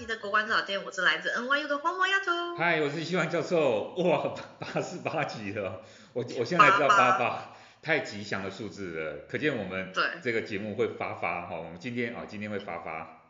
[0.00, 2.56] 级的国关早店，我是来自 NYU 的黄毛丫头。
[2.56, 3.92] 嗨，我是希望教授。
[3.96, 5.82] 哇，八十八级了，
[6.14, 11.54] 我我现在知道八八，太吉祥的数字了，可见我们对这个节目会发发哈。
[11.54, 13.20] 我们今天啊，今天会发发。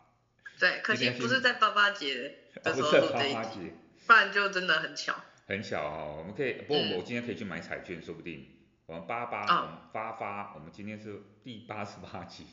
[0.61, 3.73] 对，可惜不是在八八节的时候录这一集，
[4.07, 5.17] 不然就真的很巧。
[5.49, 8.47] 很巧哦，我们可以，不过我今天可以去买彩券，说不定
[8.87, 12.47] 我们八八，我们发发，我们今天是第八十八集。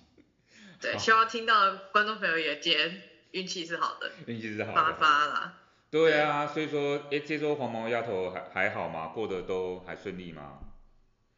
[0.82, 5.54] 对，希望听到观众朋友也今天运气是好的，运气是好的，发发啦。
[5.90, 9.08] 对啊，所以说，哎，这周黄毛丫头还还好吗？
[9.08, 10.60] 过得都还顺利吗？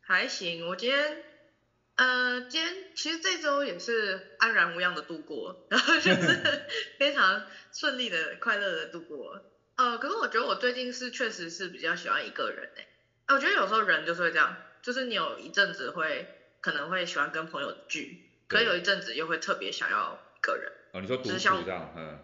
[0.01, 1.23] 还行，我今天，
[1.95, 6.65] 呃，今天其实这周也是安然无恙的度过，然 后就是
[6.97, 9.39] 非常顺利的、快乐的度过。
[9.75, 12.87] 呃，可是我觉得我最近是确实是比较喜欢一个人哎，
[13.35, 16.27] 我觉得有时候人就是会这样，就是你有一阵子会
[16.59, 18.25] 可能会喜欢跟朋友聚。
[18.47, 22.19] 可是有一阵子又会特别想要一个人，哦，你说独处这样，嗯，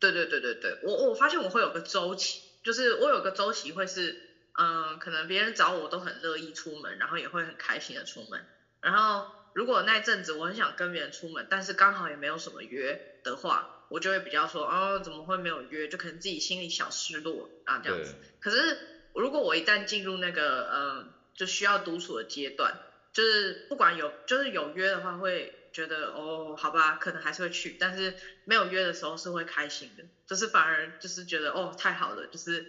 [0.00, 4.16] 对对对对对，我我发现我会有个周期，就是我有个周期会是，
[4.58, 8.46] 嗯、呃，可能别人找我都很乐意出门，然后也会很开心的出门，
[8.80, 15.88] 然后如果那阵子我很想跟别人出门，但是刚好也没有什么约的话，我就会比较说，哦，怎么会没有约？
[15.88, 18.14] 就可能自己心里小失落啊这样子。
[18.40, 18.78] 可是
[19.12, 22.78] 如果我一旦进入那个，嗯、呃，就需要独处的阶段，
[23.12, 25.54] 就是不管有就是有约的话会。
[25.78, 32.66] 觉得哦，好吧，可能还是会去，但是没有约的时候是会开心的，就是反而就是觉得哦，太好了，就是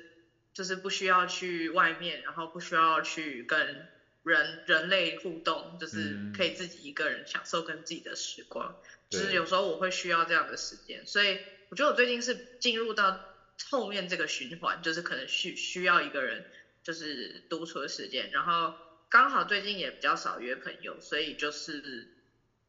[0.54, 3.90] 就是不需要去外面，然后不需要去跟
[4.22, 13.20] 人人类互动，就是可以自己一个人享受跟自己的时光，嗯、就是有时候我会需要这样的时间，所以我觉得我最近是进入到
[13.72, 16.46] 后面这个循环，就是可能需需要一个人
[16.84, 18.76] 就是独处的时间，然后
[19.10, 22.08] 刚好最近也比较少约朋友，所以就是。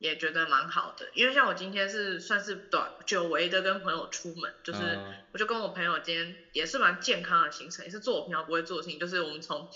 [0.00, 4.98] 也觉得蛮好的，因为像我今天是算是短久违的跟朋友出门，就是
[5.30, 9.68] 我就跟我朋友今天也是蛮健康的行程，也是做我平常不会做的事情，就是我们从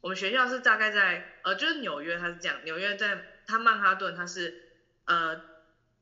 [0.00, 4.54] 我们学校是大概在呃就是纽约它是这样，纽约在它曼哈顿它是
[5.06, 5.42] 呃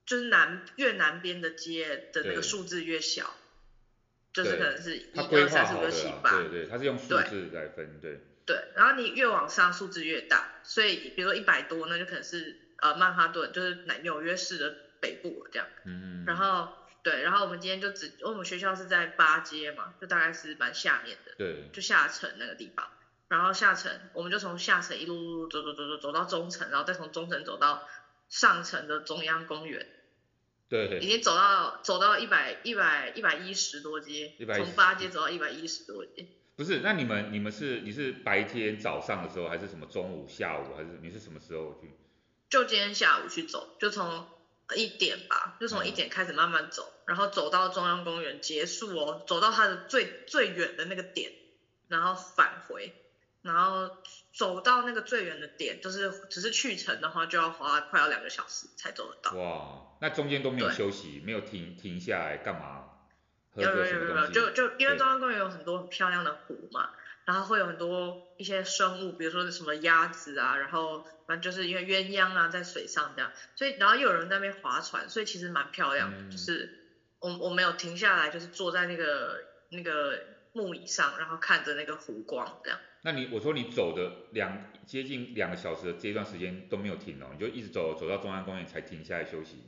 [0.04, 3.34] 就是南越南边的街的那个数字越小，
[4.34, 8.20] 就是可能是一二三四五六七八，对对，它是用数字来分，对。
[8.44, 12.58] 对，然后你越往上数字越大，所以比如说一百多那就可能是。
[12.82, 16.68] 呃，曼哈顿就是南纽约市的北部这样，嗯，然后
[17.04, 22.88] 对，然后我们今天就只，我们学校是在八街嘛，就大概是蛮下面的，对，就下城那个地方，
[23.28, 27.88] 然后下城，我们就从下城一路路走走走走走到中城，然后再从中城走到
[28.28, 29.86] 上城的中央公园，
[30.68, 30.88] 对。
[30.88, 36.26] 对，已经走到走到一百一百一百一十多街，从八街走到一百一十多街。
[36.56, 41.88] 不是，那你们你们是你是白天早上的时候，还是什么中午下午，还是你是什么时候去？
[42.52, 44.28] 就今天下午去走，就从
[44.74, 51.32] 一点吧，就从一点开始慢慢走，嗯、然后走到中央公园结束哦，走到它的最最远的那个点，
[51.88, 52.94] 然后返回，
[53.40, 53.96] 然后
[54.34, 59.34] 走到那个最远的点，就是只是去程的话就要花快要两个小时才走得到。
[59.34, 62.84] 哇，那中间都没有休息，没有停停下来干嘛？
[63.54, 66.90] 有有有有有，就就因为中央公园有很多很漂亮的湖嘛。
[67.24, 76.18] 然后会有很多一些生物，比如说什么鸭子啊，然后反正就是因为鸳鸯啊在水上这样，所以然后又有人在那边划船，所以其实蛮漂亮的。
[76.18, 76.78] 嗯、就是
[77.20, 79.40] 我我没有停下来，就是坐在那个
[79.70, 80.18] 那个
[80.52, 82.78] 木椅上，然后看着那个湖光这样。
[83.04, 89.62] 那你我说你走的两接近两个小时的这段时间都没有停哦，你就一直走走到中央公园才停下来休息？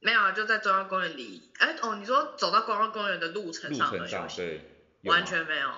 [0.00, 1.50] 没有啊，就在中央公园里。
[1.58, 4.36] 哎哦，你说走到中央公园的路程上的休息？
[4.36, 4.60] 对，
[5.04, 5.70] 完全没有。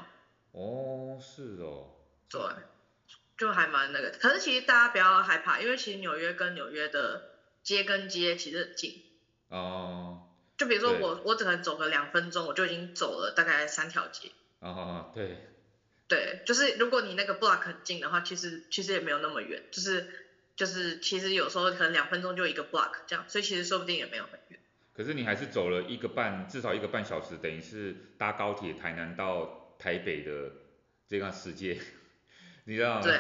[0.53, 1.91] 哦，是哦，
[2.29, 2.41] 对，
[3.39, 7.31] 就还蛮那个，可是其实大家不要害怕，因为其实纽约跟纽约的
[7.63, 9.03] 街跟街其实很近。
[9.49, 10.27] 哦。
[10.59, 14.33] 就比如说我我只能走个两分钟，我就已经走了大概三条街。
[14.59, 15.39] 哦，对。
[16.09, 24.61] 对，就是如果你那个 block 很近的话，其实其实也没有那么远，就是就是其实有时候可能两分钟就一个 block 这样，所以其实说不定也没有很远。
[24.93, 29.60] 可是你还是走了一个半，至少一个半小时，等于是搭高铁台南到。
[29.81, 30.53] 台北的
[31.09, 31.79] 这个世界，
[32.65, 33.03] 你知道吗？
[33.03, 33.19] 对，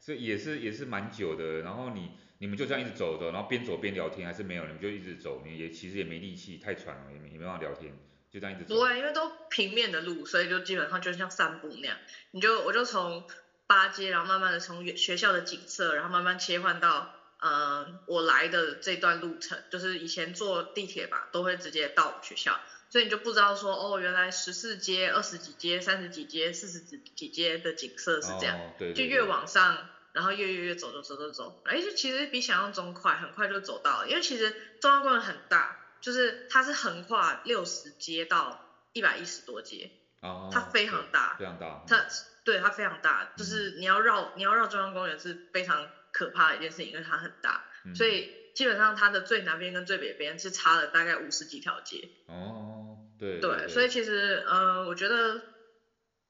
[0.00, 1.60] 所以也是也是蛮久的。
[1.60, 4.64] 然后你你们就这样一直走走，然后边走边聊天，还是没有？
[4.66, 7.96] 你们就一直走，你也其实也没力气，太喘了，也没也没办法聊天，
[8.30, 8.74] 就这样一直走。
[8.74, 11.96] 不会，因为都平面的路，所以就基本上就像散步那样。
[12.32, 13.24] 你就我就从
[13.66, 22.58] 八街，然后慢慢的从学校的景色，然后慢慢切换到嗯、呃、我来的这段路程，就是以前坐地铁吧，都会直接到学校。
[22.90, 34.08] 所以你就不知道说哦，原来十四街、二十几街、三十几街、四十几几街的景色是这样，哦、对对对，就越往上，然后越越越走走走走走，哎，就其实比想象中快，很快就走到了。
[34.08, 34.50] 因为其实
[34.80, 42.04] 中央公园很大，就是它是横跨六十街到一百一十多街，哦，它非常大，非常大，它
[42.42, 55.40] 对它非常大，就是你要绕你要绕中央公园是非常可怕的一件事情，因为它很大，嗯、所以基本上它的最南边跟最北边是差了大概五十几条街，哦，对对，对，所以其实呃，我觉得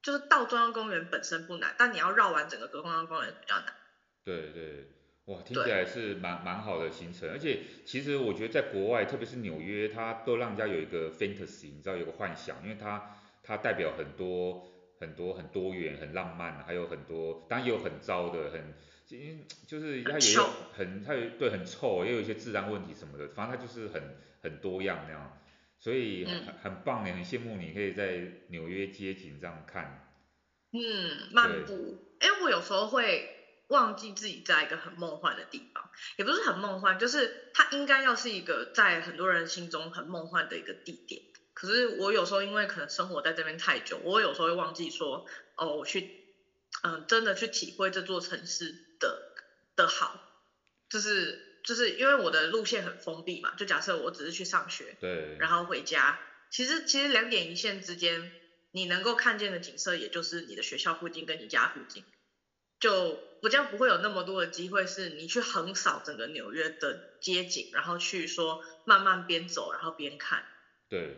[0.01, 3.75] 就是到中央公园本身不难，但你要绕完整个中央公园比较难，
[4.25, 4.87] 对对。
[5.25, 14.65] 哇，听起来是蛮蛮好的行程，而且其实我觉得在国外，特别是纽约，它都让人家有一个 fantasy，你知道有个幻想，因为它它代表很多
[15.01, 18.73] 很多很多元、很浪漫，还有很多，当然也有很糟的，很
[19.67, 25.41] 就是它也有很它有对很臭，也有一些治安问题什么的，反正它就是很很多样那样，
[25.79, 30.13] 所以很很棒也，很羡慕你可以在纽约街景这样看。
[30.73, 33.37] 嗯，漫步，哎，我有时候会。
[33.71, 41.23] 忘记自己在一个很梦幻的地方，也不是很梦幻，就是它应该要是一个在很多人心中很梦幻的一个地点。
[41.55, 45.25] 可是我有时候因为可能生活在这边太久，我有时候会忘记说，
[45.55, 46.11] 哦，我去，
[46.83, 49.33] 嗯，真的去体会这座城市的
[49.75, 50.21] 的好，
[50.89, 56.21] 就是就是因为我的路线很封闭嘛，就假设我只是去上学，对，然后回家，
[56.51, 58.31] 其实其实两点一线之间，
[58.71, 62.05] 你能够看见的景色，也就是你的学校附近跟你家附近。
[62.79, 70.45] 就不这样不会有那么多的机会，是你去横扫整个纽约的街景，然后去说慢慢边走然后边看。
[70.89, 71.17] 对，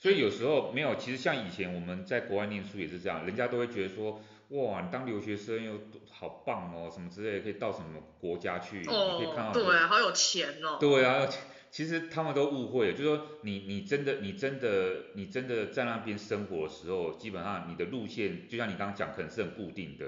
[0.00, 4.20] 所以有时候没有，其实像以前我们在国外念书也是这样，人家都会觉得说，
[4.50, 5.78] 哇，你当留学生又
[6.10, 9.52] 好棒哦，什么之类的，可以到什么国家去，哦、你可以看到。
[9.52, 10.78] 对啊，好有钱哦。
[10.80, 11.28] 对啊，
[11.70, 20.06] 其实他们都误会了，就是说你你真的你真的你真的在那边生活的时候，基本上你的路线就像你刚刚讲，可能是很固定的。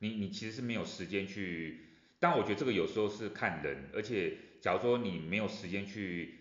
[0.00, 6.38] 你你其实是没有时间去，但我觉得这个有时候是看人，而且假如说你没有时间去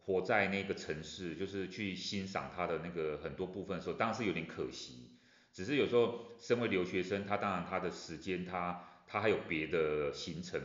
[0.00, 5.05] 活在那个城市，就是去欣赏它的那个很多部分的时候，当然是有点可惜。
[5.56, 10.60] 只是有时候身为留学生，他当然他的时间他他还有别的行程，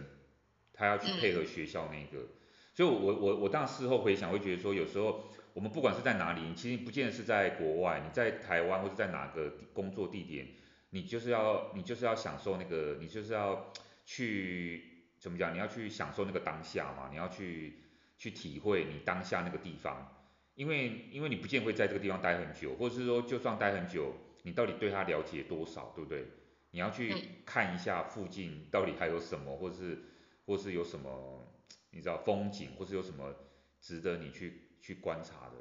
[0.73, 2.25] 他要去配合学校那个，
[2.73, 10.45] 所以我我我当然事后回想会觉得说，有时候我们不管是在哪里，其实不见得是在国外，你在台湾或者在哪个工作地点。
[10.93, 13.71] 你就是要，你就是要享受那个，你就是要
[14.03, 15.53] 去怎么讲？
[15.53, 17.77] 你要去享受那个当下嘛，你要去
[18.17, 20.13] 去体会你当下那个地方，
[20.53, 26.27] 因为因为你不见会在这个地方待很久，或者是说就算待很久，你到底对他了解多少，对不对？
[26.71, 27.13] 你要去
[27.45, 29.99] 看一下附近到底还有什么，或是
[30.45, 31.45] 或是有什么
[31.91, 33.35] 你知道风景，或是有什么
[33.81, 35.57] 值得你去去观察的。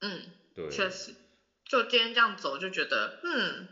[0.00, 0.22] 嗯，
[0.54, 1.14] 对，确实，
[1.64, 3.68] 就今天这样走就觉得，嗯。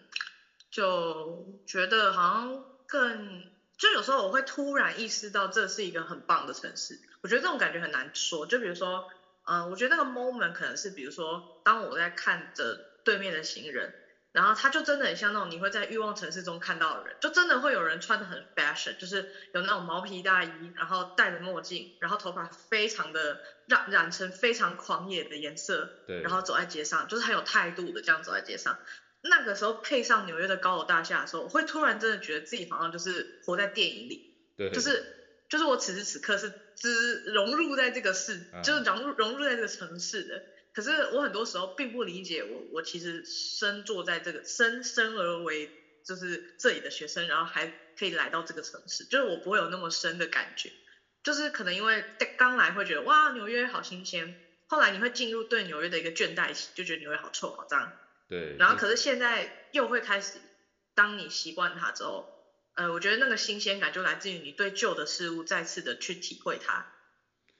[0.70, 3.48] 就觉得好像更，
[3.78, 6.98] 就有时候我会突然意识到这是一个很棒的城市。
[7.22, 8.44] 我觉得这种感觉很难说。
[8.44, 9.08] 就比如说，
[9.44, 13.94] 嗯、呃，我觉得那个 moment 可能是，比如说，当我在看着对面的行人，
[14.34, 28.76] 然后他就真的很像那种你会在欲望城市中看到的人，就真的会有人穿得很 fashion，就是有那种毛皮大衣，然后戴着墨镜，然后头发非常的染染成非常狂野的颜色，对，然后走在街上，就是很有态度的这样走在街上。
[29.22, 40.42] 那个时候配上纽约的高楼大厦的时候，我会突然真的觉得自己好像就是活在电影里，对，就是就是我此时此刻是只融入在这个世，嗯、就是融入融入在这个城市的。
[40.74, 45.70] 可是我很多时候并不理解我，我我其实身坐在这个生生而为
[46.04, 50.72] 就是这里的学生，然后还可以来到这个城市，就是我不会有那么深的感觉，
[51.22, 52.04] 就是可能因为
[52.36, 54.34] 刚来会觉得哇纽约好新鲜，
[54.66, 57.96] 后来你会进入对纽约的一个倦怠期，就觉得纽约好臭好脏。
[58.28, 60.40] 对，然后可是现在又会开始，
[60.94, 62.26] 当你习惯它之后，
[62.74, 66.84] 呃，我觉得那个新鲜感就来自于你对旧的事物再次的去体会它，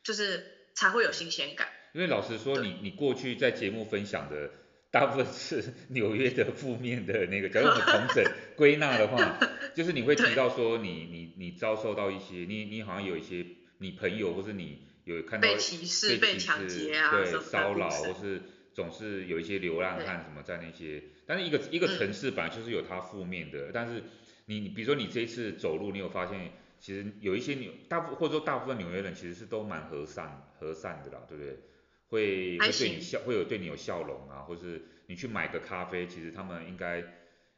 [0.03, 1.69] 就是才会有新鲜感。
[1.95, 4.51] 因为老实说，你你过去在节目分享的
[4.91, 8.25] 大部分是 纽约的负面的那个，假如我们统整
[8.57, 9.39] 归纳的话，
[9.75, 13.47] 就是你会提到说你你你遭受到一些，你你好像有一些
[13.79, 18.43] 你朋友或是你有看到被歧视、被抢劫啊，对，骚扰或是。
[18.75, 24.03] 总是有一些流浪汉什么在那些，但是一个一个城市本来就是有它负面的，嗯、但是
[24.47, 31.57] 你你比如说你这一次走路，你有发现其实有一些纽大部或者说大部分纽约人其实是都蛮和善和善的啦，对不对？
[32.09, 37.05] 会会对你笑，会有对你有笑容啊，或是你去买个咖啡，其实他们应该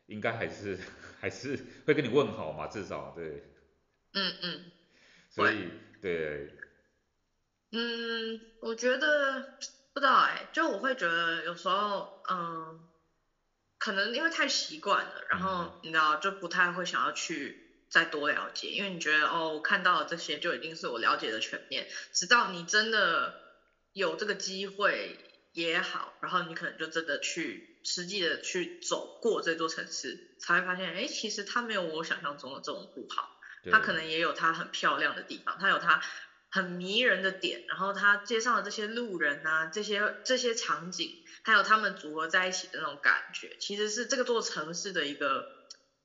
[0.07, 0.79] 应该还是
[1.21, 3.43] 还是会跟你问好嘛，至少对。
[4.13, 4.73] 嗯嗯。
[5.31, 5.69] 所以
[6.01, 6.51] 对。
[7.73, 9.59] 嗯，我觉得。
[9.93, 12.87] 不知道哎、欸，就我会觉得有时候，嗯，
[13.79, 17.57] 可能因为太习惯了，然后你知道就不太会想要去
[17.89, 23.46] 再多了解，因为你觉得哦，我看到的这些就已经是我了解的全面，直到你真的
[23.97, 25.19] 有这个机会
[25.53, 36.03] 也好，然后你可能就真的去实际的去走过这座城市，才会发现，哎，其实它没有我想象中的这种不好，它可能也有它很漂亮的地方，它有它
[36.51, 45.49] 很迷人的点，然后它街上的这些路人啊，这些这些场景，还有他们组合在一起的那种感觉，其实是这个座城市的一个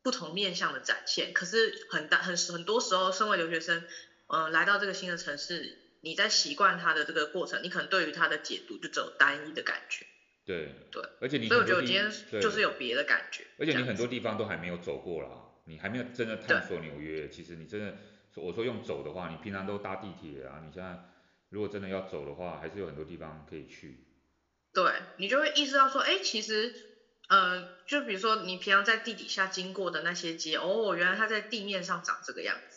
[0.02, 1.34] 不同面向的展现。
[1.34, 3.80] 可是很大很很多时候，身为留学生，
[4.28, 10.06] 嗯、呃，来到这个新的城市，你在习惯它的这个过程，你可能对于它的解读就只有单一的感觉。
[10.44, 13.46] 对对，而且你所以我觉得我今天就是有别的感觉。
[13.60, 15.30] 而且你很多地方都还没有走过啦，
[15.66, 17.30] 你还没有真的探索纽约。
[17.30, 17.96] 其实你真的，
[18.36, 20.98] 我说用走的话，你平常都搭地铁啊，你现在
[21.50, 24.04] 如果真的要走的话，还是有很多地方可以去。
[24.74, 26.74] 对，你就会意识到说，哎，其实，
[27.28, 32.71] 呃，就比如说你平常在地底下经过的那些街，哦，原来它在地面上长这个样子。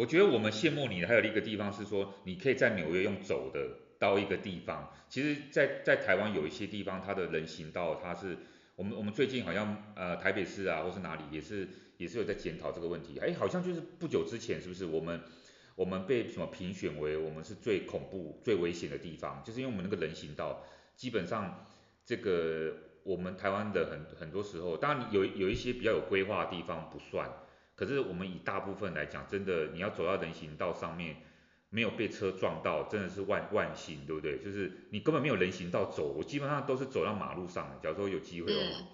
[0.00, 4.90] 我觉得我们羡慕你的还有一个地方是说，你可以在纽约用走的到一个地方。
[5.10, 8.34] 其实在，在台湾有一些地方，它的人行道，它是
[8.76, 13.18] 我们我们最近好像呃台北市啊，或是哪里也是也是有在检讨这个问题。
[13.18, 15.20] 哎，好像就是不久之前，是不是我们
[15.74, 20.64] 我们被什么评选为我们是最恐怖、最危险的地方，就是因为我们那个人行道。
[20.96, 21.66] 基本上，
[22.06, 27.30] 这个我们台湾的很很多时候，当然有有一些比较有规划的地方不算，
[27.80, 31.16] 可是我们以大部分来讲，真的你要走到人行道上面，
[31.70, 34.38] 没有被车撞到，真的是万万幸，对不对？
[34.38, 37.78] 就是你根本没有人行道走，我基本上都是走到马路上的。
[37.82, 38.86] 假如说有机会的话，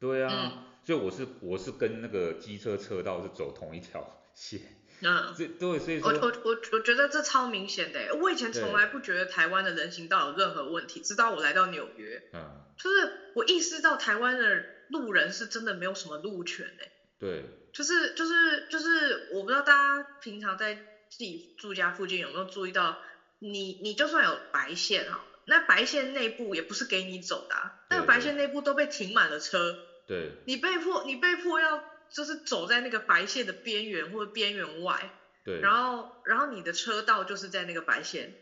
[0.00, 4.60] 对啊，所以我是我是跟那个机车车道是走同一条线。
[5.04, 22.98] 嗯，这对，所以说，我我我我觉得这超明显的，我以前从来不觉得台湾的人行道有任何问题，直到我来到纽约，嗯，就是我意识到台湾的路人是真的没有什么路权诶，对，就是就是就是，我不知道大家平常在自己住家附近有没有注意到，
[23.38, 29.76] 你你就算有白线哈，那白线内部也不是给你走的啊，那个白线内部都被停满了车，
[30.06, 31.90] 对，你被迫你被迫要。
[32.14, 35.14] 就是走在那个白线的边缘或者边缘外，
[35.46, 38.34] 对，然后然后你的车道就是在那个白线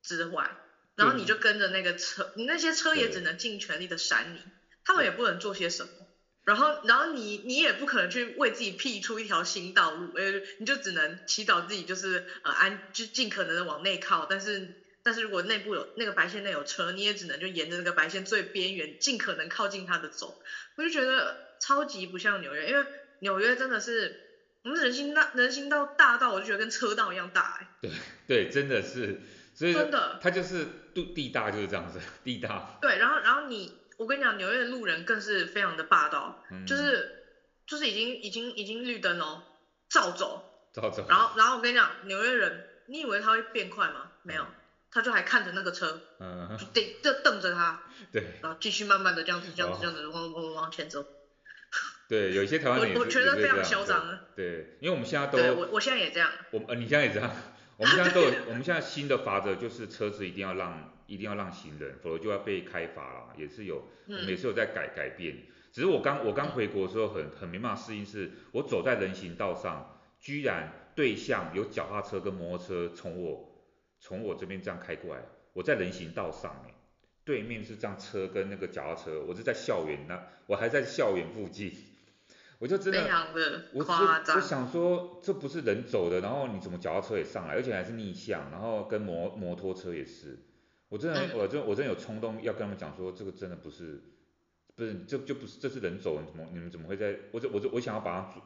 [0.00, 0.48] 之外，
[0.94, 4.44] 然后你就跟着那个车，你那些车也只能尽全力的闪你，
[4.84, 5.90] 他们也不能做些什么，
[6.46, 20.40] 然后然后你你也不可能去为自己辟出一条新道路，呃，你就只能祈祷自己就是呃安就尽可能的往内靠，但是但是如果内部有那个白线内有车，你也只能就沿着那个白线最边缘尽可能靠近它的走，
[20.76, 22.86] 我就觉得超级不像纽约，因为。
[23.20, 24.20] 纽约真的是，
[24.62, 27.68] 我们人行道人行道大到我就觉得跟车道一样大哎。
[27.80, 27.90] 对
[28.28, 29.22] 对，真的是，
[29.54, 32.76] 所以真的，它就是地地大就是这样子，地大。
[32.82, 37.24] 对，然后然后你，我跟你讲，纽约的路人更是非常的霸道，嗯、就是
[37.66, 39.42] 就是已经已经已经绿灯哦，
[39.88, 40.68] 照走。
[40.72, 41.06] 照走。
[41.08, 44.12] 然后然后我跟你讲，纽约人，你以为他会变快吗？
[44.22, 44.46] 没有，
[44.90, 51.04] 他就还看着那个车，嗯，就瞪就瞪着他， 对，然后继续慢慢的这样子这样子这样子往往往前走。
[52.08, 54.20] 对，有一些台湾人， 我我觉得非常嚣张啊。
[54.36, 56.30] 对，因为我们现在都，我我现在也这样。
[56.50, 57.30] 我呃，你现在也这样。
[57.78, 65.36] 我们现在都有，我们现在新的法则就是车子一定要让，一定要让行人，否则就要被开罚了，也是有，我们也是有在改改变。
[65.72, 73.62] 只是我刚我刚回国的时候很很没办法适应，是我走在人行道上，居然对向有脚踏车跟摩托车从我
[74.00, 75.22] 从我这边这样开过来，
[75.52, 76.74] 我在人行道上面，
[77.24, 81.72] 对面是这样车跟那个脚踏车，我是在校园那，我还在校园附近。
[82.58, 83.00] 我就真的，
[83.74, 90.38] 我我想说，这不是人走的，然后你怎么脚踏车也上来，而且还是逆向，然后跟摩摩托车也是，
[90.88, 94.00] 我真的，嗯、我真我真的有冲动要跟他们讲说，这个真的不是，
[94.74, 98.40] 不是，这就不是，这是人走，你怎么你们怎么会在，我这我这我想要把他阻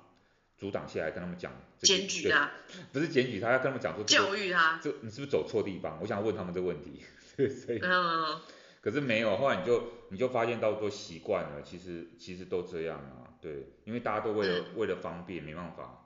[0.57, 2.51] 阻挡下来，跟他们讲，检举他，
[2.93, 5.99] 不是检举他，要跟他们讲说，教育他，这你是不是走错地方？
[6.01, 7.03] 我想要问他们这个问题，
[7.37, 7.79] 所以。
[7.83, 8.41] 嗯
[8.83, 16.00] 可是没有，后来你就你就发现到都习惯了，其实其实都这样啊，对，因为大家都为了、嗯、为了方便，没办法。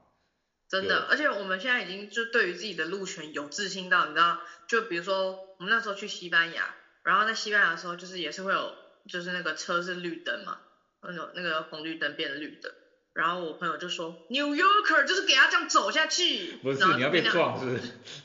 [0.80, 8.74] 真的，而且我们现在已经就对于自己的路权有自信到，你知道，就比如说我们那时候去西班牙，然后在西班牙的时候，就是也是会有，
[9.08, 10.58] 就是那个车是绿灯嘛，
[11.02, 12.74] 那个那个红绿灯变绿的，
[13.12, 17.66] 然后我朋友就说，New Yorker 就是给他这样走下去，不是你要被撞是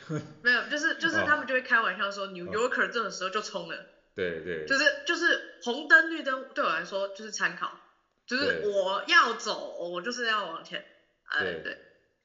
[0.08, 0.22] 不是？
[0.42, 3.86] 没有，就是就是他们就会开玩笑说、哦、New Yorker 这种时候就冲了。
[4.16, 7.80] 对对，就是就是红灯绿灯对我来说就是参考，
[8.28, 10.84] 就是我要走，我就是要往前，
[11.26, 11.78] 哎对，对，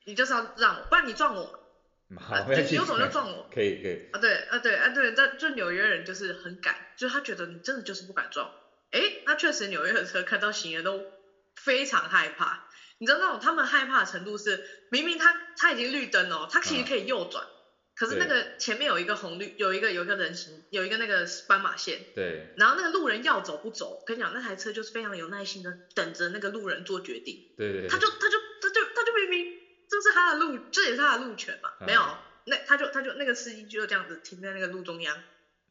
[0.05, 1.53] 你就是要让我，不然你撞我，
[2.21, 8.51] 好，啊、你有种就撞我， 可以可以，啊对啊对啊对，但就纽约人就是很敢，就是他觉得你真的就是不敢撞，
[8.91, 11.03] 哎，那确实纽约的车看到行人都
[11.57, 12.69] 非常害怕，
[12.99, 17.45] 你知道那种他们害怕的程度是，明明他他已经绿灯哦，他其实可以右转。
[17.45, 17.51] 啊
[17.97, 22.01] 可是那个前面有一个红绿，有一个有一个人行，有一个那个斑马线。
[22.13, 22.53] 对。
[22.57, 27.55] 然后那个路人要走不走，跟你讲，那台车就是非常有耐心的等着那个路人做决定。
[27.57, 27.89] 对对，对。
[27.89, 29.54] 他就他就他就他就明明
[30.03, 32.03] 这是他的路，这也是他的路权嘛，嗯、没有，
[32.45, 35.17] 那他就他就那个司机就这样子停在那个路中央，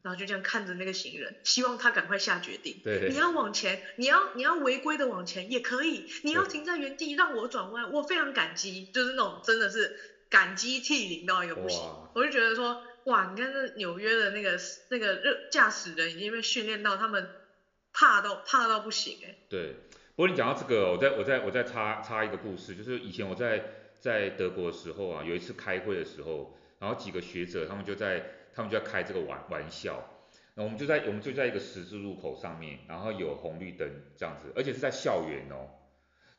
[0.02, 2.80] 然后就这样看着那个行人，希望他赶快下决定。
[2.84, 3.10] 对，对。
[3.10, 10.00] 你要往前，你要你要违规的往前也可以，你要停在原地让我转弯，我非常感激，就是那种真的是。
[10.30, 11.80] 感激涕零到一个不行，
[12.16, 17.30] 我就觉得说，哇，你看那纽约的那个那个热驾驶人已经被训练到他们
[17.94, 19.38] 怕到怕到不行哎。
[19.48, 19.76] 对，
[20.16, 23.64] 不过你讲到这个，我再我再我再插插一个故事，就是以前我在
[24.04, 28.22] 在德国的时候啊，有一次开会的时候，然后几个学者他们就在
[28.54, 30.04] 他们就在开这个玩玩笑，
[30.56, 35.70] 那我们就在我们就在一个十字路口上面，然后有红绿灯这样子，而且是在校园哦，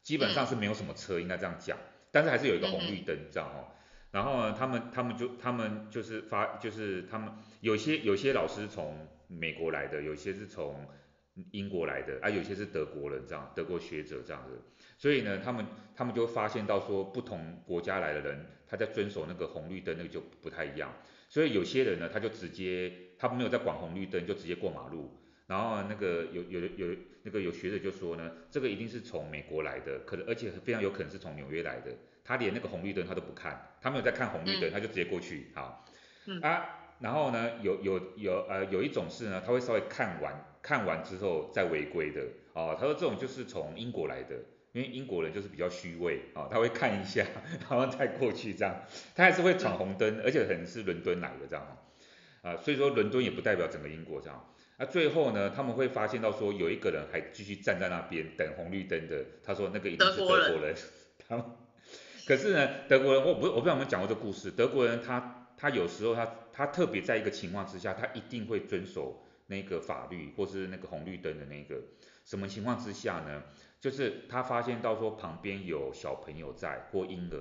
[0.03, 1.79] 基本上是没有什么车，应该这样讲，
[2.13, 3.73] 但是还是有一个红绿灯这样哦。
[4.11, 10.87] 然后呢，他们他们就他们就是发就是他们有些有些老师从美国来的，有些是从
[11.51, 14.61] 英国来的，啊，有些是德国人这样，德国学者这样子。
[15.05, 20.91] 所以呢，他们他们就发现到说，不同国家来的人，他在遵守那个红绿灯那个就不太一样。
[21.29, 25.15] 所以有些人呢，他就直接他没有在管红绿灯，就直接过马路。
[25.47, 31.91] 然后那个有有有那个有学者就说呢，这个一定是从美国来的，可能而且非常有可能是从纽约来的。
[32.25, 35.85] 他连那个红绿灯他都不看，他没有在看红绿灯，他就直接过去，好，
[36.25, 42.23] 嗯、啊，然后呢，有有有呃有一种是呢，他会稍微看完看完之后再违规的，
[42.55, 44.37] 哦，他说这种就是从英国来的，
[44.75, 47.25] 因为英国人就是比较虚伪，啊、哦，他会看一下，
[47.71, 48.75] 然后再过去这样，
[49.15, 51.79] 他还是会闯红灯，嗯、而且可能是伦敦来的这样，
[52.43, 60.77] 啊，所以说伦敦也不代表整个英国这样，啊，最后呢，他们会发现到说有一个人还继续站在那边等红绿灯的，他说那个一定是德国人，国人
[61.29, 61.57] 他。
[62.27, 64.51] 可是呢，德国人我不我不知道有没有讲过这故事。
[64.51, 71.77] 德国人他他有时候他他特别在一个情况之下，他一定会遵守那个法律或是那个红绿灯的那个
[72.25, 73.43] 什么情况之下呢？
[73.85, 77.37] 就是他发现到说旁边有小朋友在或婴儿，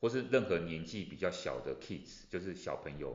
[0.00, 3.14] 或是任何年纪比较小的 kids，就是小朋友，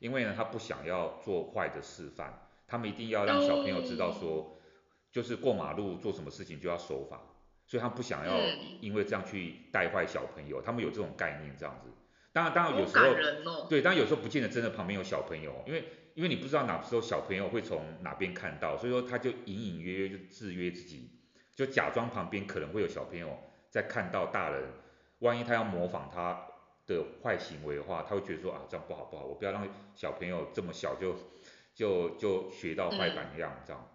[0.00, 4.58] 因为呢他不想要做坏的示范，他们一定要让小朋友知道说，
[5.12, 7.22] 就是过马路做什么事情就要守法。
[7.64, 8.40] 所以他不想要
[8.80, 11.88] 因为这样去带坏小朋友，他们有这种概念这样子。
[12.32, 21.10] 当然，当然有时候，对，当然有时候不见得真的旁边有小朋友，因为因为你不知道哪时候小朋友会从哪边看到，所以说他就隐隐约约就制约自己，
[21.58, 23.36] 就假装旁边可能会有小朋友
[23.68, 24.62] 在看到大人，
[25.18, 26.46] 万一他要模仿他
[26.86, 31.16] 的坏行为的话，他会觉得说啊这样不好不好，我不要让小朋友这么小就
[31.74, 33.90] 就就学到坏榜样这样，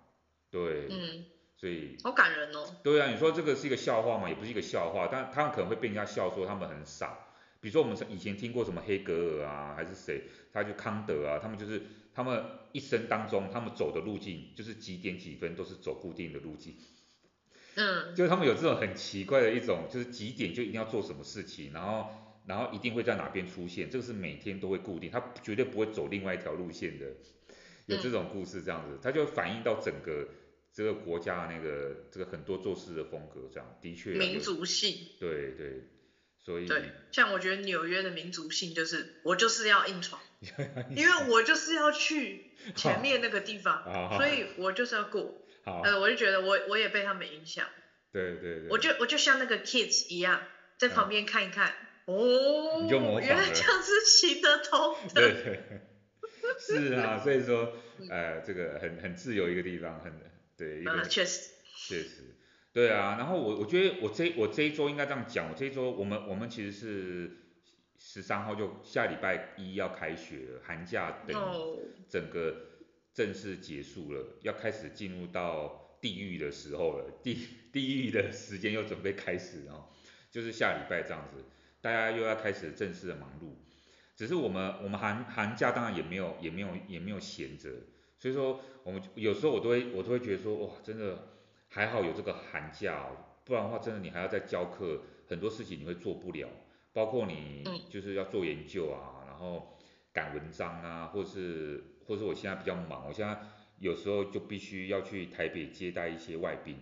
[0.51, 0.89] 对。
[0.89, 1.23] 嗯
[1.55, 2.75] 所以好感人哦。
[2.83, 7.17] 对啊，你说这个是一个笑话嘛，也不是一个笑话，但他们可能会被人家笑说他们很傻。
[7.61, 11.81] 比如说我们以前听过什么黑格尔啊，还是谁，他就康德啊，他们就是
[12.13, 16.75] 他们一生当中他们走的路径就是几点几分都是走固定的路径。
[17.75, 18.15] 嗯。
[18.15, 22.07] 就他们有这种很奇怪的一种，就是几点就一定要做什么事情，然后
[22.45, 27.07] 然后一定会在哪边出现，这个是每天都会固定，他绝对不会走另外一条路线的。
[27.85, 30.27] 有这种故事这样子，他就反映到整个。
[30.75, 35.83] 这个国家那个这个很多做事的风格，这样的确民族性，对对，
[36.43, 40.19] 所以对，像我觉得纽约的民族性就是我就是 要硬闯，
[40.95, 43.83] 因为我就是要去前面那个地方，
[44.17, 47.67] 所以我就是要过，呃，我就觉得我我也被他们影响，
[48.11, 50.41] 对对对，我就我就像那个 kids 一样，
[50.77, 51.73] 在旁边看一看，
[52.05, 55.59] 哦，原来这样是行得通的，对对，
[56.59, 57.73] 是啊，所以说，
[58.09, 60.11] 呃，这个很很自由一个地方，很。
[60.55, 62.35] 对，一个确实，确实，
[62.73, 67.31] 对啊，然后我我觉得我这我这一周应该这样讲，我这一周我们我们其实是
[67.97, 71.35] 十三号就下礼拜一要开学了，寒假等
[72.07, 72.55] 整个
[73.13, 77.37] 正式结束了，要开始进入到地狱的时候了，地
[77.71, 79.85] 地狱的时间又准备开始哦，
[80.31, 81.43] 就是下礼拜这样子，
[81.81, 83.53] 大家又要开始正式的忙碌，
[84.15, 87.69] 只是我们我们寒寒假当然也没有也没有也没有闲着。
[88.19, 91.27] 所以说，我们有时候我都会，我都会觉得说，哇，真的
[91.67, 96.47] 还好有这个寒假哦，不然的话，真的你还要再教课，很多事情你会做不了，
[96.93, 99.77] 包括你就是要做研究啊，然后
[100.13, 103.39] 赶文章啊，或是，或者是我现在比较忙，我现在
[103.79, 106.77] 有时候就必须要去台北接待一些外宾，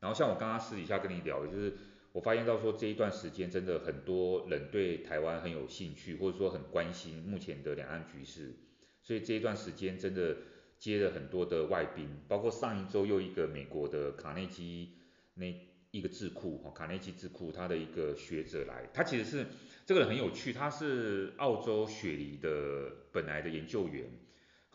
[0.00, 1.72] 然后像我刚刚私底下跟你聊的，就是
[2.12, 8.54] 我发现到说这一段时间真的很多人对台湾很有兴趣，或者说很关心目前的两岸局势，
[9.02, 10.36] 所以这一段时间真的。
[10.78, 14.90] 接了很多的外宾，包括上一周又一个美国的卡内基
[15.32, 15.46] 那
[15.90, 19.46] 一个智库哈，卡内基智库他的一个学者来，他其实是
[19.86, 24.04] 这个人很有趣，他是澳洲雪梨的本来的研究员，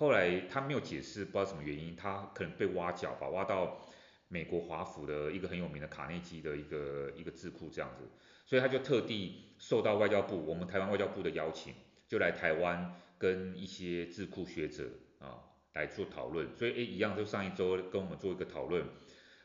[0.02, 3.86] 后来他没有解释，不知道什么原因，他可能被挖角吧，挖到
[4.30, 8.10] 美国华府的一个很有名的卡内基的一个一个智库这样子，
[8.48, 11.76] 所以他就特地受到外交部，我们台湾外交部的邀请，
[12.08, 15.38] 就来台湾跟一些智库学者啊
[15.74, 18.84] 来做讨论，所以诶一样就上一周跟我们做一个讨论。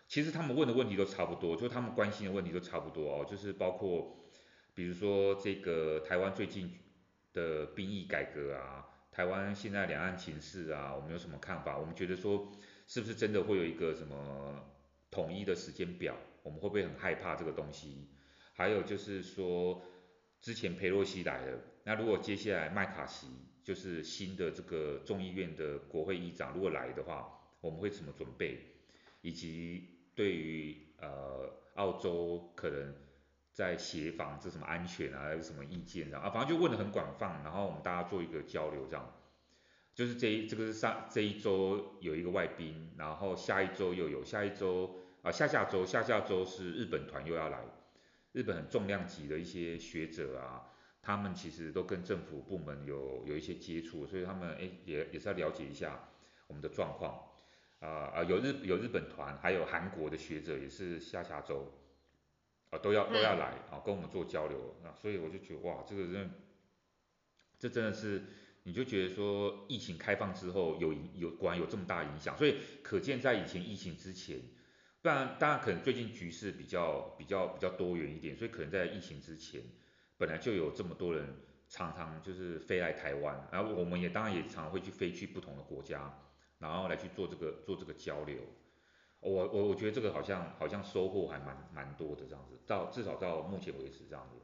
[0.08, 4.16] 其实他们问的问题都差不多，就他们关心的问题都差不多哦，就是包括，
[4.72, 6.78] 比如说这个台湾最近
[7.34, 11.78] 的兵役改革啊，台湾现在两岸情势啊，我们有什么看法？
[11.78, 12.52] 我们觉得说，
[12.86, 14.62] 是不是真的会有一个什么
[15.10, 16.14] 统一的时间表？
[16.42, 18.10] 我们会不会很害怕这个东西？
[18.52, 19.80] 还有就是说，
[20.42, 23.26] 之前裴洛西来了，那如果接下来麦卡锡
[23.64, 28.60] 就是新的这个众议院的国会议长如果来的话，我们会怎么准备？
[29.22, 29.82] 以及
[30.14, 32.94] 对于呃澳洲可能
[33.56, 36.28] 在协防这什么安全啊，有什么意见啊？
[36.28, 39.14] 反正就问得很广泛，然后我们大家做一个交流这样。
[39.94, 47.64] 就是这一这个是上这一周有一个外宾，然后下一周又有，下一周啊下下周下下周是日本团又要来，
[48.32, 50.68] 日本很重量级的一些学者啊，
[51.00, 55.98] 他们其实都跟政府部门有有一些接触，所以他们诶也也是要了解一下
[56.46, 57.22] 我们的状况。
[57.80, 61.72] 啊啊有日有日本团，还有韩国的学者也是下下周，
[62.76, 66.30] 啊都要都要来啊跟我们做交流啊，所以我就觉得哇这个人，
[67.58, 68.22] 这真的是
[68.64, 74.40] 你就觉得说疫情开放之后有有果然有这么大影响，所以可见在以前疫情之前，
[75.02, 79.62] 不然当然可能最近局势比较比较比较多元一点，所以可能在疫情之前
[80.16, 81.34] 本来就有这么多人
[81.68, 86.22] 常常就是飞来台湾，然后我们也当然也常常会去飞去不同的国家。
[86.58, 88.38] 然后来去做这个做这个交流，
[89.26, 94.36] 我我我觉得这个好像好像收获还蛮蛮多的这样子，到至少到目前为止这样子。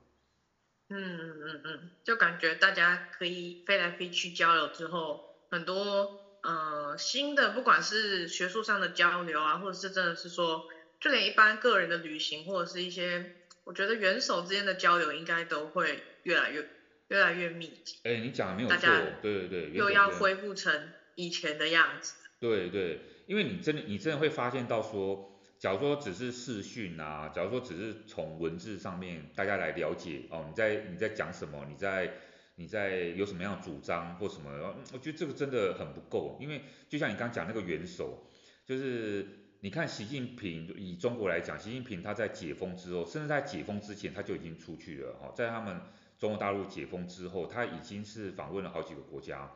[0.88, 10.68] 嗯嗯嗯嗯，就感觉大家可以飞来飞去交流之后，很多呃新的不管是学术上的交流啊，或者是真的是说，
[11.00, 16.68] 就连一般个人的旅行或者是一些，我觉得元首之间的交流应该都会越来越
[17.08, 17.96] 越来越密集。
[18.02, 18.78] 哎，你讲的没有错，
[19.22, 20.92] 对对对，又要恢复成。
[21.14, 22.14] 以前的样子。
[22.40, 32.12] 对对，因为你真的你真的会发现到说，假如说只是视讯啊，假如说只是从文字上面大家来了解哦，你在你在讲什么，你在
[32.56, 34.50] 你在有什么样的主张或什么，
[34.92, 38.30] 我觉得这个真的很不够，因为就像你刚刚讲那个元首，
[38.66, 39.26] 就是
[39.60, 45.80] 你看习近平以中国来讲，习近平他在解封之后，甚至在解封之前他就已经出去了哈，在他们
[46.18, 49.50] 中国大陆解封之后，他已经是访问了好几个国家。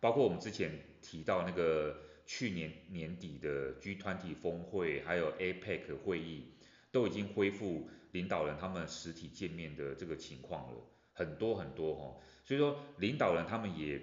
[0.00, 1.96] 包括我们之前提到那个
[2.34, 6.46] 去年年底的 G20 峰会，还有 APEC 会议，
[6.90, 10.78] 都已经恢复领导人他们实体见面的这个情况了，
[11.12, 12.16] 很多很多哈。
[12.42, 14.00] 所以说领导人他们也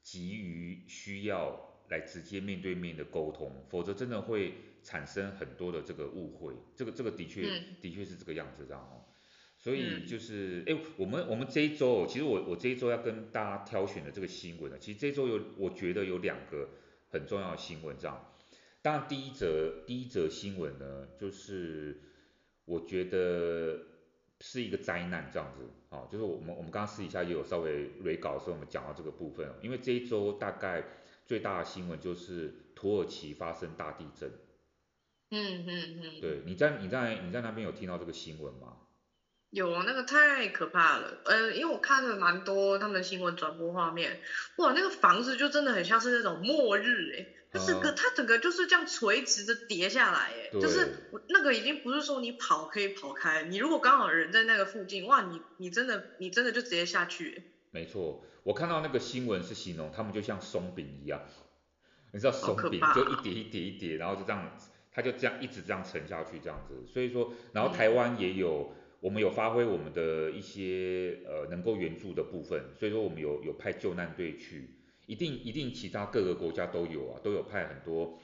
[0.00, 6.54] 急于需要来直接面对面的沟通，否则真的会产生很多的这个误会。
[6.76, 7.42] 这个这个的确
[7.80, 9.02] 的确是这个样子这样哦。
[9.58, 16.68] 所以就是，哎，我们我们这一周，其实我我这一周要跟大家挑选的这个新闻呢，其实这一周有，我觉得有两个
[17.12, 18.32] 很重要的新闻，这样。
[18.80, 22.00] 当然第一则第一则新闻呢，就是
[22.64, 23.78] 我觉得
[24.40, 30.84] 是一个灾难这样子，哦，就是我们我们刚刚私底下也有稍微 re 稿的时候，我们讲到这个部分，因为这一周大概
[31.26, 34.30] 最大的新闻就是土耳其发生大地震。
[35.30, 36.20] 嗯嗯嗯。
[36.20, 38.78] 对，你在你在你在那边有听到这个新闻吗？
[39.52, 44.18] 有啊，那个太可怕了，呃，因为我看了蛮多他们的新闻转播画面，
[44.56, 57.42] 哇，那个房子就真的很像是那种末日哎，它整个它整个就是这样垂直的跌下来哎，就是那个已经不是说你跑可以跑开，你如果刚好人在那个附近，哇，你你真的你真的就直接下去。
[57.72, 61.20] 没错，我看到那个新闻是形容他们就像松饼一样，
[62.12, 64.58] 你知道松饼就一叠一叠一叠，然后就这样，
[64.90, 68.72] 它就这样一直这样沉下去这样子，所以说，然后台湾也有。
[68.74, 74.70] 嗯我们有发挥我们的一些呃能够援助的部分，所以说我们有有派救难队去，
[75.06, 78.16] 一定一定其他各个国家都有啊，都有派很多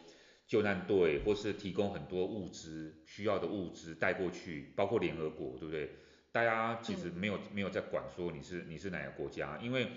[0.46, 5.90] 救难队，或是提供很多物资需要的物资带过去，包括联合国，对不对？
[6.30, 9.88] 大家其实没有没有在管说你是你是哪个国家，因为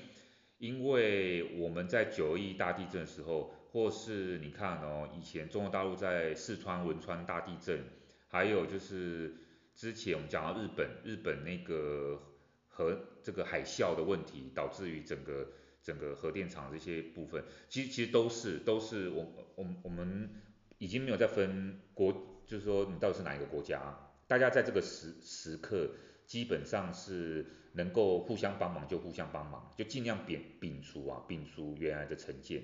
[0.58, 7.84] 因为我们在九二一大地震的时候，或是你看哦，以前中国大陆在四川汶川大地震，
[8.30, 9.36] 还有就是。
[9.82, 12.22] 之前我们讲到日本，日本那个
[12.68, 15.48] 核这个海啸的问题，导致于整个
[15.82, 20.30] 整个核电厂这些部分，其实其实都是都是我我我们
[20.78, 22.14] 已经没有再分国，
[22.46, 25.90] 就是说你到底是哪一个国家，大家在这个时时刻，
[26.28, 32.62] 基本上是能够互相帮忙就互相帮忙，就尽量摒摒除啊，摒除原来的成见。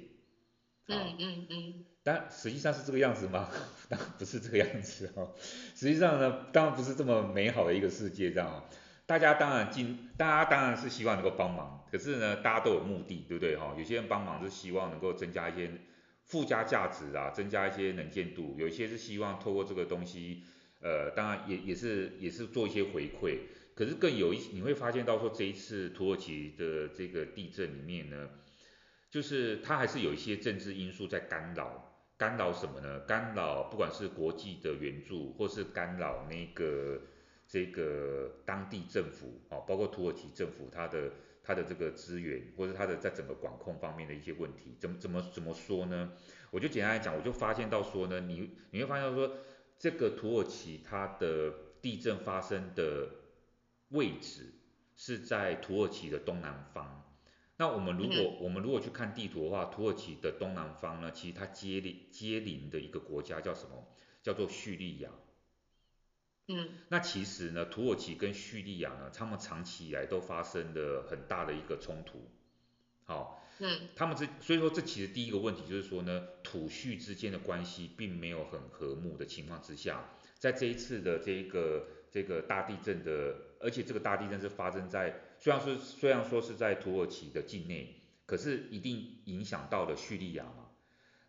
[0.88, 1.86] 嗯嗯嗯。
[2.04, 3.50] 但实际上是这个样子吗？
[3.90, 5.34] 当然不是这个样子哦。
[5.76, 8.64] 实际上呢，当然不是这么美好的一个世界这样哦。
[9.06, 13.74] 大家当然尽，大家当然是希望能够帮忙，可是呢，大家都有目的，对不对哈？
[13.78, 15.72] 有些人帮忙是希望能够增加一些
[16.24, 20.44] 附加价值啊，增加一些能见度；有一些是希望透过这个东西，
[20.82, 23.38] 呃，当然也也是也是做一些回馈。
[23.76, 28.28] 可是更有一，你会发现到说这一次土耳其的这个地震里面呢，
[29.10, 33.00] 就是它还是有一些政治因素在干扰，干扰什么呢？
[33.02, 37.02] 干扰不管是国际的援助，或是干扰那个。
[37.50, 41.10] 这个当地政府啊，包括土耳其政府，它的
[41.42, 46.12] 它的这个资源，或者它的在整个管控方面的一些问题，怎么怎么怎么说呢？
[46.52, 49.34] 我就简单来讲，我就发现到说呢，你你会发现到说，
[49.80, 53.12] 这个土耳其它的地震发生的
[53.92, 54.54] 位置
[54.98, 57.07] 是在土耳其的东南方。
[57.58, 63.88] 那我们如果我们如果去看地图的话，土耳其的东南方呢，其实它接邻接邻的一个国家叫什么？
[64.24, 65.10] 叫做叙利亚。
[66.50, 72.30] 嗯，那其实呢，土耳其跟叙利亚呢，他们长期以来都发生了很大的一个冲突，
[73.04, 90.72] 好，嗯，他们这所以说这其实第一个问题就是说呢，土叙之间的关系并没有很和睦的情况之下，在这一次的这个这个大地震的，而且这个大地震是发生在虽然说虽然说是在土耳其的境内，可是一定影响到了叙利亚嘛，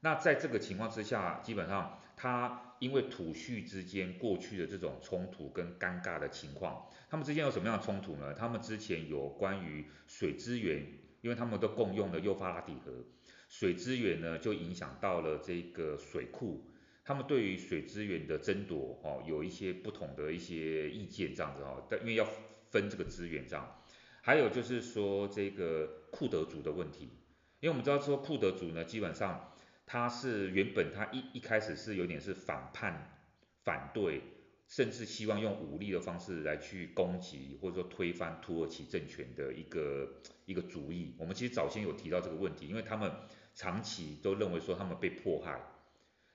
[0.00, 2.64] 那在这个情况之下，基本上它。
[2.80, 8.32] 因为土叙之间过去的这种冲突跟尴尬的情况，他们之间有什么样的冲突呢？
[8.32, 10.86] 他们之前有关于水资源，
[11.20, 12.92] 因为他们都共用了幼发拉底河，
[13.48, 16.70] 水资源呢就影响到了这个水库，
[17.04, 22.24] 他们对于水资源的争夺哦有一些不同的一些意见这样子哦，但因为要
[22.70, 23.77] 分这个资源这样，
[24.28, 27.04] 还有就是说这个库德族的问题，
[27.60, 29.54] 因为我们知道说库德族呢基本上。
[29.86, 33.10] 他是原本他一一开始是有点是反叛、
[33.64, 34.20] 反对，
[34.66, 41.14] 甚至希望用武力的方式来去攻击或者说推翻土耳其政权的一个一个主意。
[41.18, 43.10] 我们其实早先有提到这个问题，因为他们
[43.54, 45.58] 长期都认为说他们被迫害，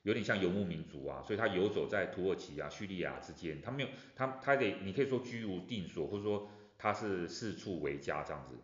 [0.01, 6.49] 有点像游牧民族啊，所以他游走在土耳其啊、叙利亚之间，他没有他他得你可以说居无定所，或者说
[6.83, 8.57] 他是四处为家这样子。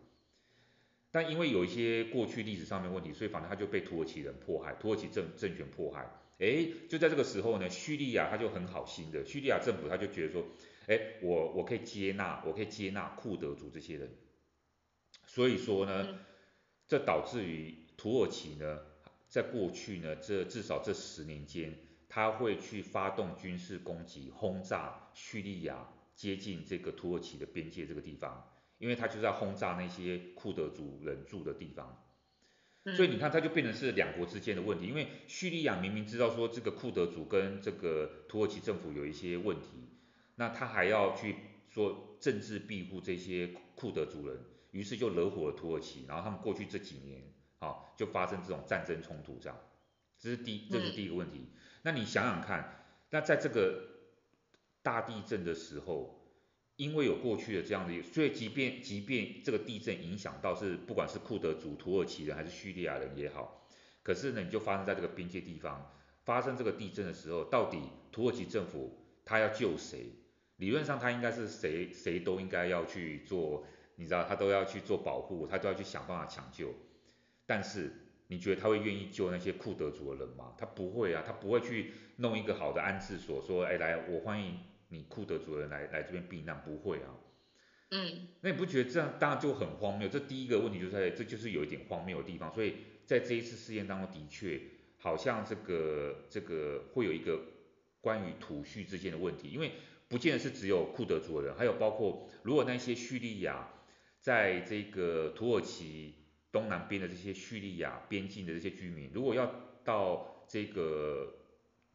[1.10, 6.06] 但因为有一些过去历史上面问题，所以反正他就被土耳其人迫害，土耳其政政权迫害。
[6.38, 10.44] 哎，就在这个时候呢，叙利亚他就很好心的，叙利亚政府他就觉得说，
[10.86, 14.10] 哎，我我可以接纳，我可以接纳库德族这些人。
[15.26, 16.18] 所以说呢，
[16.88, 18.80] 这导致于土耳其呢，
[19.28, 21.74] 在过去呢，这至少这十年间，
[22.10, 25.88] 他会去发动军事攻击，轰炸叙利亚
[26.20, 28.46] 接近这个土耳其的边界这个地方。
[28.78, 32.02] 因为他就是要轰炸那些库德族人住的地方，
[32.96, 34.86] 所以你看它就变成是两国之间的问题。
[34.86, 39.90] 因为叙利亚明明知道说这个库德族跟这个土耳其政府有一些问题，
[40.36, 41.36] 那他还要去
[41.68, 47.22] 说政治庇护这些库德族人，于是就惹火了土耳其，然后他们过去这几年
[47.58, 49.60] 啊就发生这种战争冲突这样，
[50.18, 51.50] 这是第这是第一个问题。
[51.82, 53.89] 那你想想看，那在这个
[54.82, 56.16] 大地震的时候。
[56.76, 63.68] 因为有过去的这样的，所以即便即便这个地震影响到是不管是库德族、土耳其人还是叙利亚人也好，
[64.02, 65.92] 可是呢，你就发生在这个边界地方
[66.24, 67.78] 发生这个地震的时候，到底
[68.10, 70.06] 土耳其政府他要救谁？
[70.56, 73.66] 理论上他应该是谁谁都应该要去做，
[73.96, 76.72] 你知道他都要去做保护，他都要去想办法抢救。
[77.44, 77.92] 但是
[78.30, 80.54] 你觉得他会愿意救那些库德族的人吗？
[80.56, 84.58] 他不会啊，他不会去弄一个好的安置所，说，哎，来，我欢迎。
[84.92, 87.14] 你库德族人来来这边避难不会啊？
[87.92, 90.08] 嗯，那你不觉得这样当然就很荒谬？
[90.08, 92.52] 这第一个问题就在这就是有一点荒谬的地方。
[92.52, 92.74] 所以
[93.06, 94.60] 在这一次事件当中，的确
[94.98, 97.40] 好像这个这个会有一个
[98.00, 99.72] 关于土叙之间的问题，因为
[100.08, 103.68] 不见得是只有库德族的人，还有包括如果那些叙利亚
[104.18, 106.14] 在这个土耳其
[106.52, 109.50] 东南边的这些叙利亚边境的这些居民，如果要
[109.84, 111.34] 到这个。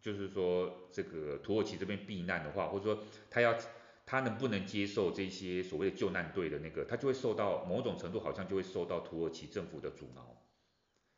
[0.02, 3.58] 就是说，这个土耳其这边避难的话，或者说他要
[4.06, 10.44] 他能不能接受这些所谓的救难队的那个，他就会受到某种程度，好像就会受到土耳其政府的阻挠。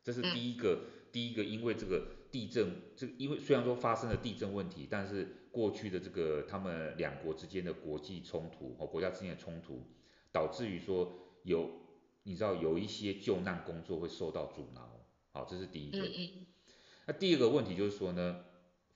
[0.01, 9.85] 这是第一个，第一个，因为这个地震，这因为虽然说发生了地震问题，但是过去的这个他们两国之间的国际冲突和国家之间的冲突，
[10.31, 11.11] 导致于说
[11.43, 11.69] 有
[12.27, 14.81] 你知道有一些救难工作会受到阻挠。
[15.31, 15.97] 好，这是第一个。
[17.05, 18.43] 那第二个问题就是说呢？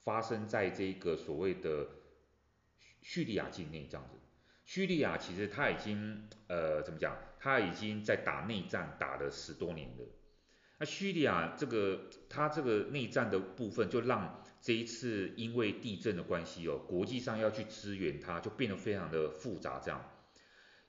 [0.03, 1.87] 发生在这个所谓的
[3.01, 4.17] 叙利亚境内这样子，
[4.65, 10.05] 叙利亚其实他已经呃怎么讲，他已经在打内战打了十多年了。
[10.79, 20.03] 那叙利亚这个他这个内战的部分，就让这一次因为地震的关系哦，国际上要去支援他，就变得非常的复杂这样。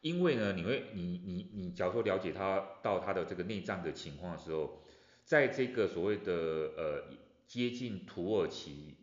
[0.03, 4.83] 因为呢，你会你你你，假如说了解他到他的这个内脏的情况的时候，
[5.25, 6.33] 在这个所谓的
[6.77, 7.05] 呃
[7.47, 8.99] 接近土耳其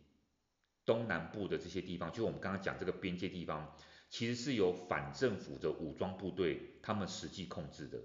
[0.85, 3.75] 东南部的这些地方，就我们刚刚讲这个边界地方，
[4.09, 7.99] 其实是由反政府的武装部队他们实际控制的。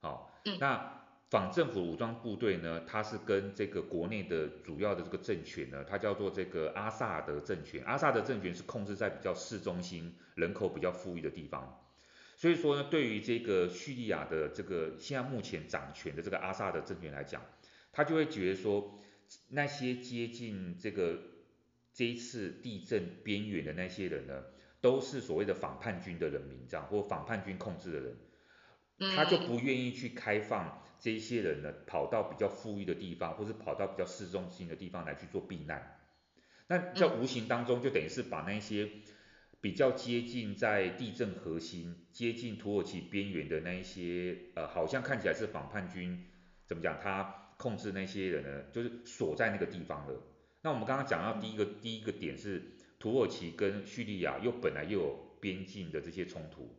[0.00, 1.02] 好，那。
[1.28, 7.82] 反政府武装部队呢，它是跟这个国内的主要的这个政权呢，它叫做这个阿萨德政权。
[7.82, 11.84] 阿萨德政权是控制在比较市中心、人口比较富裕的地方。
[12.36, 17.42] 所以说呢，对于这个叙利亚的这个现在目前掌权的这个阿萨德政权来讲，
[17.92, 18.98] 他就会觉得说，
[19.48, 21.18] 那些接近这个
[21.94, 24.44] 这一次地震边缘的那些人呢，
[24.82, 28.16] 都是所谓的反叛军的人民，这样或反叛军控制的人。
[29.14, 35.98] 他就不愿意去开放这些人呢，跑到比较富裕的地方，或是跑到比较市中心的地方来去做避难。
[36.66, 38.90] 那在无形当中就等于是把那些
[39.60, 46.24] 比较接近在地震核心、接近土耳其边缘的那一些，呃，好像看起来是反叛军，
[46.66, 46.98] 怎么讲？
[47.00, 50.22] 他控制那些人呢，就是锁在那个地方了。
[50.62, 52.62] 那我们刚刚讲到第一个第一个点是
[52.98, 56.76] 土耳其跟叙利亚又本来又有边境的这些冲突。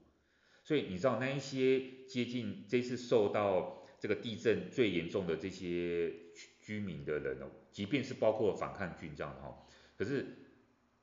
[0.63, 6.13] 所以你知道那一些接近这次受到这个地震最严重的这些
[6.61, 9.65] 居民的人哦，即便是包括反抗军这样哈，
[9.97, 10.46] 可是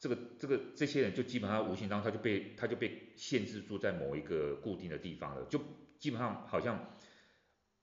[0.05, 5.59] 这个这个这些人就基本上无形当中他就被他就被限制住在某一个固定的地方了，就
[5.99, 6.95] 基本上好像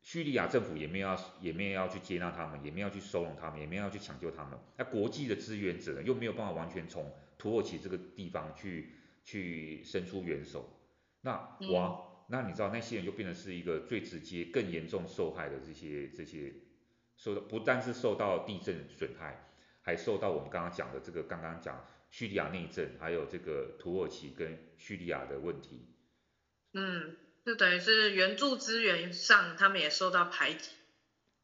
[0.04, 10.78] 叙利亚政府也没有要也没有要去接纳他们，也没有去收容他们，也没有要去抢救他们，那国际的支援者呢又没有办法完全从土耳其这个地方去去伸出援手。
[11.22, 16.54] 那哇，那你知道那些人就变成是一个最直接、更严重受害的这些这些
[17.18, 19.50] 受到不但是受到地震损害，
[19.82, 25.88] 还受到我们刚刚讲的这个刚刚讲叙利亚内政，还有这个土耳其跟叙利亚的问题。
[26.74, 30.69] 嗯，就等于是援助资源上，他们也受到排挤。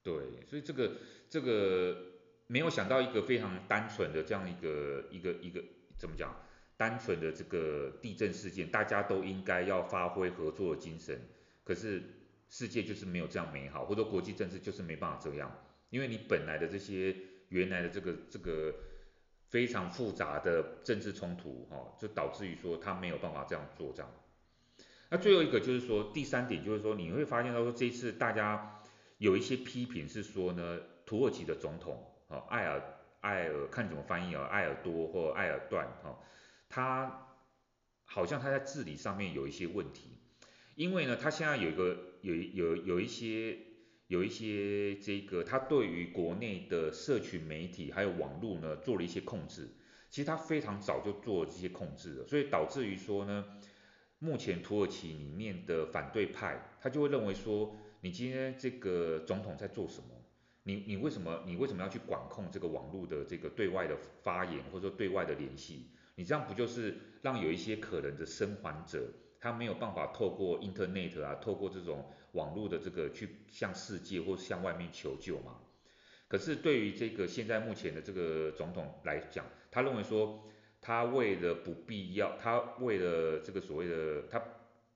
[0.04, 0.14] 对，
[0.48, 1.98] 所以这个这个
[2.46, 5.64] 没有想到一个非常单纯的这样一个一个一个
[5.98, 6.44] 怎么讲？
[6.78, 11.28] 单纯的这个地震事件，大家都应该要发挥合作的精神。
[11.64, 12.04] 可是
[12.50, 17.16] 世界就是没有这样美好，或者国际政治就是没办法这样，因为你本来的这些
[17.50, 18.76] 原来的这个这个
[19.50, 24.12] 非常复杂的政治冲突，哈，就导致于说他没有办法这样做这样。
[25.10, 28.82] 那最后一个就是说，第三点就是说，你会发现到说这一次大家
[29.18, 32.84] 有一些批评是说呢，土耳其的总统，哈，艾尔
[33.22, 36.20] 艾尔看怎么翻译啊，艾尔多或艾尔段，哈。
[36.70, 37.30] 他
[38.04, 40.20] 好像他在治理上面有一些问题，
[40.76, 43.58] 因为呢，他现在有一个有有有一些
[44.08, 49.70] 有一些这个，他对于国内的社群媒体还有网络呢做了一些控制。
[50.10, 53.44] 其实他非常早就做了这些控制了，所以导致于说呢，
[54.20, 60.08] 目前土耳其里面的反对派他就会认为说，你今天这个总统在做什么？
[60.64, 65.90] 你你为什么你为什么要去管控这个网络的这个对外的发言或者说对外的联系？
[66.16, 75.60] 你这样不就是让有一些可能的生还者，他没有办法透过 Internet 啊，透过这种网络的这个去向世界或向外面求救嘛？
[76.28, 80.44] 可是对于这个现在目前的这个总统来讲，他认为说，
[80.82, 84.42] 他为了不必要，他为了这个所谓的他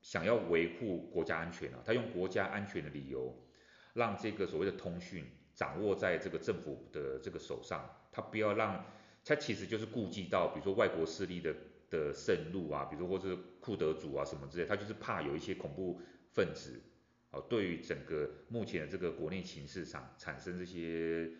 [0.02, 3.34] 想要维护国家安全啊，他用国家安全的理由，
[3.94, 8.84] 让这个所谓的通讯掌握在这个政府的这个手上，他不要让。
[9.24, 11.56] 他其实就是顾忌到，比如说外国势力的
[11.91, 16.02] 的渗入啊，比如说或是库德族啊什么之类，他就是怕有一些恐怖
[16.34, 16.82] 分子，
[17.32, 21.32] 哦，对于整个目前的这个国内情势上产生这些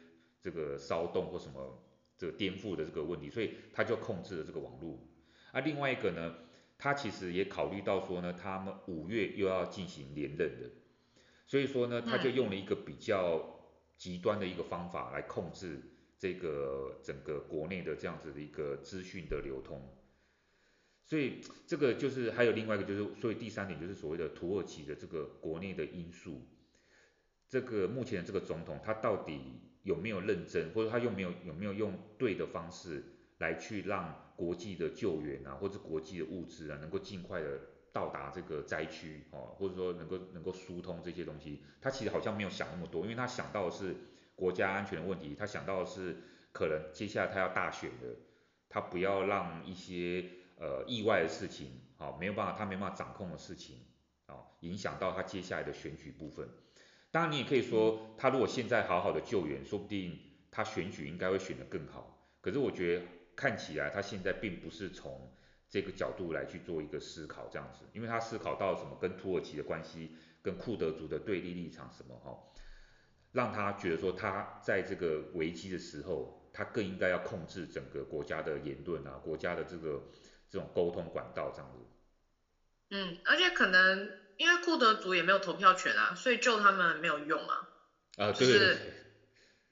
[0.41, 1.84] 这个骚动或什么
[2.17, 4.97] 这个颠覆的这个问题，所以他就控制了这个网络。
[5.51, 6.36] 啊，另外一个呢，
[6.78, 10.70] 他其实也考虑到说呢，他们五月又要进行连任的，
[11.45, 13.59] 所以说呢，他就用了一个比较
[13.97, 15.82] 极端的一个方法来控制。
[16.18, 19.82] 这个整个国内的这样子的一个资讯的流通，
[21.12, 26.47] 所以这个就是还有另外一个就是，所以第三点就是所谓的土耳其的这个国内的因素，
[27.49, 33.03] 这个目前的这个总统他到底有没有认真，或者他有没有有没有用对的方式
[33.39, 37.59] 来去让国际的救援啊，或者国际的物资啊，能够尽快的
[37.91, 43.93] 到达这个灾区哦，或者说能够能够疏通这些东西，他其实好像没有想那么多，因为他想到的是。
[44.34, 46.16] 国家安全的问题，他想到的是
[46.51, 48.07] 可能接下来他要大选的，
[48.70, 50.26] 他不要让一些
[50.62, 53.78] 呃意外的事情，好、哦，没有办法，他没办法掌控的事情，
[54.28, 56.47] 啊、哦，影响到他接下来的选举部分。
[57.09, 60.18] 当然你也可以说，他如果现在好好的救援，说不定
[60.51, 62.30] 他选举应该会选得更好。
[62.39, 63.05] 可是我觉得
[63.36, 65.34] 看起来他现在并不是从
[65.68, 72.39] 这个角度来去做一个思考这样子，因为他思考到什么跟土耳其的关系，跟库德族的对立立场什么哈、哦，
[73.32, 80.01] 让他觉得说他在这个危机的时候，他更应该要控制整个国家的言论啊，国家的这个
[80.52, 81.80] 这种沟通管道这样子。
[82.91, 84.20] 嗯，而且可能。
[84.38, 87.70] 因为库德族也没有投票权啊，所以救他们没有用啊。
[88.18, 88.39] 啊，对。
[88.39, 88.78] 就是，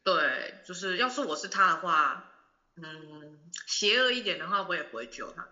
[0.03, 2.31] 对，就是要是我是他的话，
[2.75, 5.47] 嗯，邪恶一点的话，我也不会救他。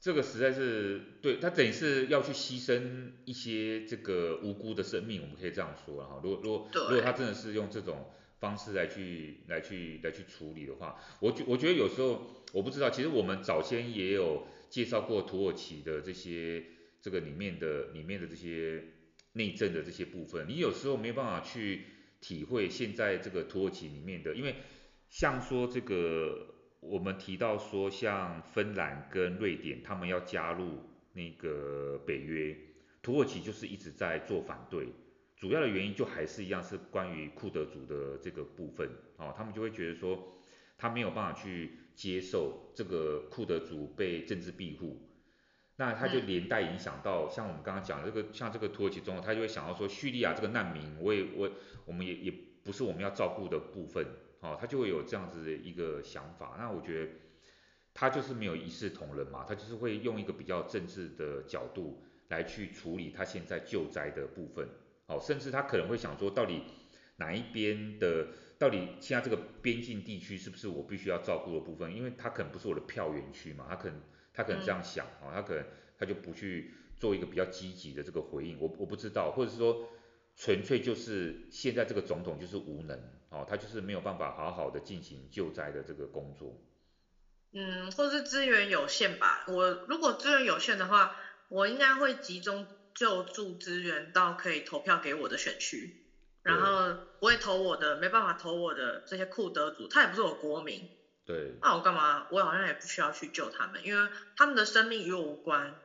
[0.00, 6.20] 这个实在是，对，他等于是要去牺牲一些这个无辜的生命，我们可以这样说哈。
[6.22, 8.08] 如果如果如果他真的是用这种
[8.40, 16.64] 方式来去来去来去处理的话，我觉我觉得有时候我不知道，其实我们早先也有介绍过土耳其的这些。
[17.00, 18.82] 这个里面的里面的这些
[19.34, 21.84] 内政的这些部分，你有时候没办法去
[22.20, 24.56] 体会现在这个土耳其里面的，因为
[25.08, 30.80] 像说这个我们提到说像芬兰跟瑞典他们要加入
[31.12, 32.56] 那个北约，
[33.00, 34.88] 土耳其就是一直在做反对，
[35.38, 40.42] 主要的原因就还是一样是关于库德族的这个部分，哦，他们就会觉得说
[40.76, 45.04] 他没有办法去接受这个库德族被政治庇护。
[45.76, 51.48] 那他就连带影响到，像我们刚刚讲的这个，像这个土耳其总统，他就会想到说，叙利亚这个难民，我也我
[51.84, 52.34] 我们也也
[52.64, 54.04] 不是我们要照顾的部分，
[54.40, 56.56] 哦，他就会有这样子的一个想法。
[56.58, 57.12] 那我觉得
[57.94, 64.68] 他就是没有一视同仁嘛，他就是会用一个比较政治的角度来去处理他现在救灾的部分，
[65.08, 66.62] 哦，甚至他可能会想说，到底
[67.16, 71.92] 哪一边的，到底现在这个边境地区是不是我必须要照顾的部分？
[71.94, 74.00] 因为他可能不是我的票源区嘛，他可能。
[74.34, 75.66] 他可能这样想啊，他可能
[75.98, 79.88] 他就不去做一个比较积极的这个回应，我我不知道，或者是说
[80.36, 82.96] 纯粹就是现在这个总统就是无能
[83.30, 86.56] 哦，他就是没有办法好好的进行救灾的这个工作。
[87.50, 89.44] 嗯，或是资源有限吧。
[89.48, 91.16] 我如果资源有限的话，
[91.48, 92.64] 我应该会集中
[92.98, 96.04] 救助资源到可以投票给我的选区，
[96.42, 100.88] 然后不会投我的，没办法投我的这些库德族，他也不是我国民。
[101.24, 102.26] 对，那我干嘛？
[102.32, 105.76] 我好像也不需要去救他们，因为他们的生命与我无关。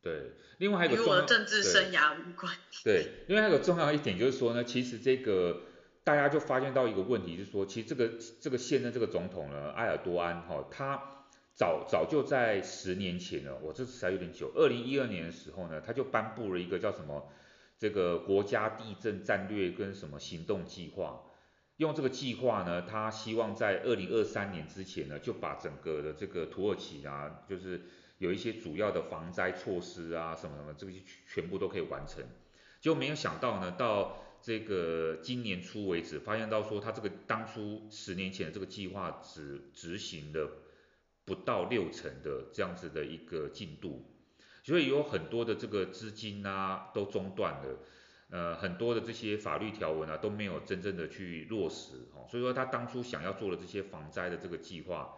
[0.00, 2.50] 对，另外还有个与我的政治生涯无关。
[2.82, 5.60] 对，对，另外还有个重要一点就是说呢，其实这个
[6.02, 11.17] 大家就发现到一个问题，就是说，其实这个这个现任这个总统呢，埃尔多安哈、哦，他
[11.58, 17.28] 早早就在十年前了，我这次才有点久，二零一二年的时候呢，他就颁布了一个叫什么
[17.76, 21.20] 这个国家地震战略跟什么行动计划。
[21.78, 27.80] 用这个计划呢，他希望在二零二三年之前呢，就把整个的这个土耳其啊，就是
[28.18, 32.24] 有一些主要的防灾措施啊，什么什么，这些全部都可以完成。
[32.80, 40.48] 就没有想到呢，到这个今年初为止，发现到说他这个当初十年前的这个计划只执行了
[41.28, 44.10] 不到六成的这样子的一个进度，
[44.64, 47.78] 所以有很多的这个资金啊都中断了。
[48.30, 55.14] 呃，很多的这些法律条文啊都没有真正的去落实哦，所以说他当初想要做的这些防灾的这个计划，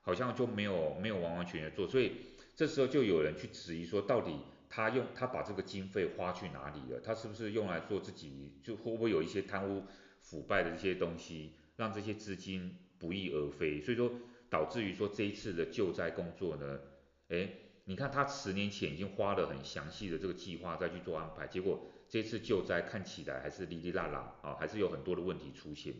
[0.00, 2.12] 好像就没有没有完完全全做，所以
[2.56, 4.34] 这时候就有人去质疑说，到底
[4.68, 7.00] 他用他把这个经费花去哪里了？
[7.00, 8.52] 他是不是用来做自己？
[8.64, 9.84] 就会不会有一些贪污
[10.20, 13.80] 腐败的这些东西，让这些资金不翼而飞？
[13.80, 14.10] 所以说
[14.50, 16.80] 导致于说这一次的救灾工作呢，
[17.28, 21.86] 诶，你看他十年前已经花了很详细的这个计划再去做安排，结果。
[22.12, 25.94] 这次救灾看起来还是哩哩啦啦啊，还是有很多的问题出现。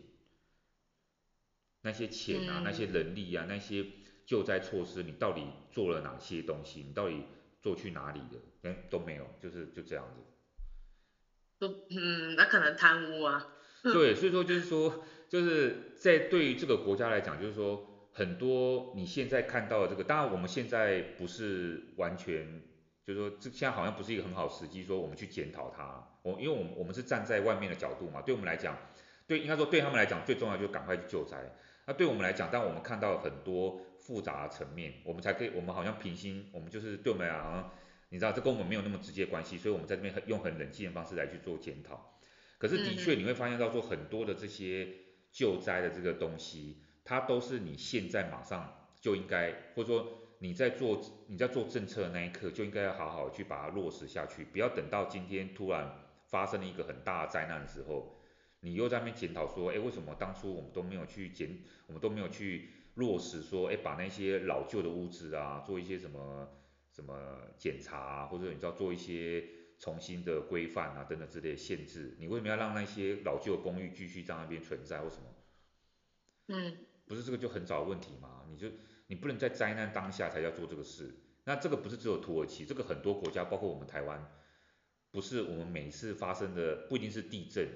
[1.83, 3.85] 那些钱啊，那些人力啊，那些
[4.25, 5.41] 救灾措施，你到底
[5.71, 6.83] 做了哪些东西？
[6.85, 7.23] 你到底
[7.61, 8.41] 做去哪里了？
[8.63, 10.21] 嗯，都没有，就是就这样子。
[11.59, 13.47] 都嗯，那可能贪污啊。
[13.81, 22.63] 对，所以说就是说，就是在对于这个国家来讲，就是说很多你现在看到的这个，当然我们现在不是完全。
[23.03, 26.07] 就是说，这现在好像不是一个很好时机，说我们去检讨它。
[26.21, 28.77] 我因为我们我们是站在外面的角度嘛，对我们来讲，
[29.25, 31.51] 对应该说对他们来讲最重要就是赶快去救灾。
[31.87, 37.71] 那对我们来讲，但我们看到很多复杂的层面，我们才可以，我们好像平心，我们就是对我们来讲，好像
[38.09, 42.19] 你知道这跟我们没有那么直接关系，所以我们在这边很用很冷静的方式来去做检讨。
[42.59, 44.87] 可是的确你会发现到说很多的这些
[45.31, 46.77] 救灾的这个东西，
[47.11, 50.17] 它都是你现在马上就应该，或者说。
[50.43, 55.87] 你在做你在做政策的那一刻，就应该要好好去把它落实下去，不要等到今天突然
[56.25, 58.17] 发生了一个很大的灾难的时候，
[58.61, 66.49] 你又在那边检讨说，哎，为什么当初我们都没有去检，我们都没有去落实说，哎，把那些老旧的屋子啊，做一些什么
[66.91, 67.13] 什么
[67.59, 69.47] 检查，或者你知道做一些
[69.77, 75.23] 重新的规范啊等等之类的限制，你为什么要让那些老旧的公寓继续在那边存在或什么？
[76.47, 76.77] 嗯，
[77.11, 78.45] 不是这个就很早问题吗？
[78.49, 78.67] 你就
[79.07, 81.13] 你不能在灾难当下才要做这个事。
[81.43, 84.31] 那这个不是只有土耳其，这个很多国家，包括我们台湾，
[85.11, 87.67] 不是我们每次发生的不一定是地震，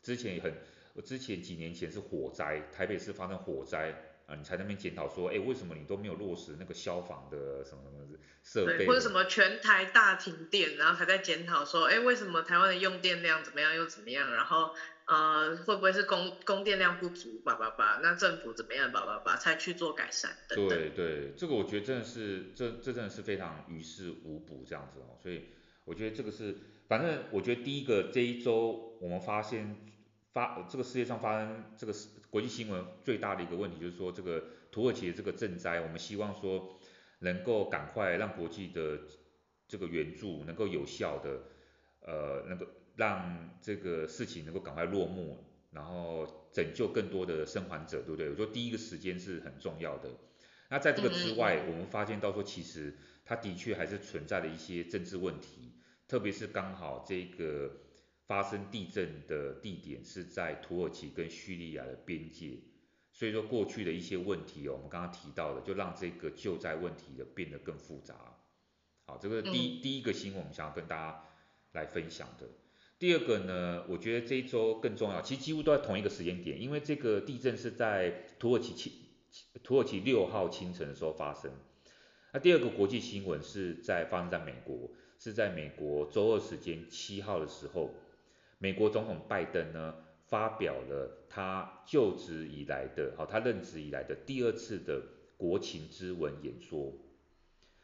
[0.00, 0.54] 之前也很，
[1.02, 4.10] 之前几年前是火灾，台北市发生火灾。
[4.26, 8.86] 啊，你才那边检讨说，哎，为什么你都没有落实那个消防的什么什么设备？
[8.86, 14.32] 或者什么全台大停电，然后才在检讨说，哎，为什么台湾的用电量怎么样又怎么样？
[14.32, 14.74] 然后
[15.06, 17.40] 呃，会不会是供供电量不足？
[17.44, 18.90] 叭叭叭，那政府怎么样？
[18.90, 20.34] 叭叭叭，才去做改善。
[20.48, 25.18] 对对，这个我觉得真的是，这这真的是非常于事无补这样子哦。
[25.22, 25.44] 所以
[25.84, 26.56] 我觉得这个是，
[26.88, 29.76] 反正我觉得第一个这一周我们发现
[30.32, 31.92] 发这个世界上发生这个
[32.30, 34.42] 国际新闻最大的一个问题就是说，这个
[34.72, 36.80] 土耳其的这个赈灾，我们希望说
[37.18, 39.00] 能够赶快让国际的
[39.68, 41.42] 这个援助能够有效的，
[42.00, 48.30] 呃，那个让这个事情能够赶快落幕，然后拯救更多的生还者，对不对？
[48.30, 50.10] 我说第一个时间是很重要的。
[50.68, 55.72] 那在这个之外，我们发现到说，其实它的确还是存在了一些政治问题，
[56.08, 57.80] 特别是刚好这个。
[58.26, 62.58] 发生地震的地点是在土耳其跟叙利亚的边界，
[63.12, 68.14] 所以说过去的一些问题哦，我们刚刚提到的，就让这个救灾问题的变得更复杂。
[69.04, 71.22] 好，这个第第一个新闻我们想要跟大家
[71.72, 72.48] 来分享的。
[72.98, 78.92] 第二个呢，我觉得这一周更重要，其实几乎都在同一个时间点，因为这个地震是在土耳其清
[79.62, 81.50] 土耳其六号清晨的时候发生。
[82.32, 87.94] 那第二个国际新闻是在发生在美国，是在美国周二时间七号的时候。
[88.58, 89.94] 美国总统拜登呢，
[90.26, 95.02] 发表了他就职以来的，好，他任职以来的第二次的
[95.36, 96.92] 国情咨文演说。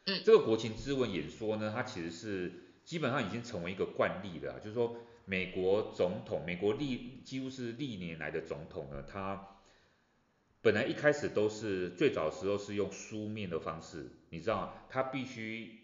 [0.05, 2.51] 嗯，这个国情咨文演说呢，它其实是
[2.83, 9.47] 基本上已经成为一个惯例了，就是说美国总统，美国历几乎是历年来的总统呢，他
[10.61, 15.79] 本来一开始都是最早时候是用书面的方式，你知道，他必须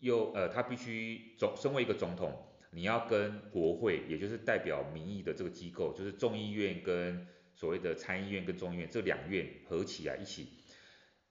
[0.00, 2.48] 又呃，他必须总身为一个总统。
[2.74, 10.48] 你要跟国会，也就是代表民意的这个机构，就是众议院跟所谓的参议院跟众议院这两院合起来一起，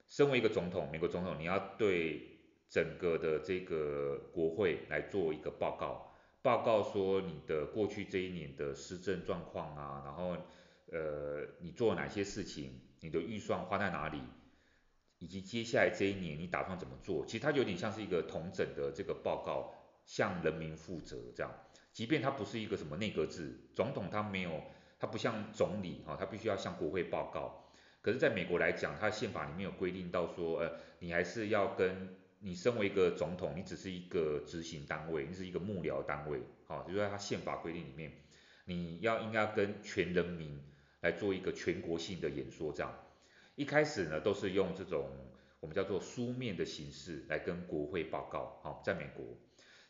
[0.06, 2.31] 身为一个总统，美国总统，你要对
[2.72, 6.10] 整个的这个国会来做一个报告，
[6.40, 10.38] 报告说你的过去这一年的施政状况啊，然后
[10.90, 14.22] 呃你做了哪些事情，你的预算花在哪里，
[15.18, 19.74] 以及接下来这一年你打算怎么做，其实它有点像是一个统整的这个报告。
[20.04, 21.54] 向人民负责，这样，
[21.92, 24.60] 即便他不是一个什么内阁制，总统他没有，
[24.98, 27.70] 他不像总理哈，他必须要向国会报告。
[28.00, 38.12] 可是，在美国来讲，他宪法里面有规定到说，呃，你还是要跟你身为一个总统，你只是一个执行单位，你是一个幕僚单位，好，就在他宪法规定里面，
[38.64, 40.60] 你要应该跟全人民
[41.00, 42.92] 来做一个全国性的演说，这样。
[43.54, 45.08] 一开始呢，都是用这种
[45.60, 49.24] 我们叫做书面的形式来跟国会报告，好，在美国。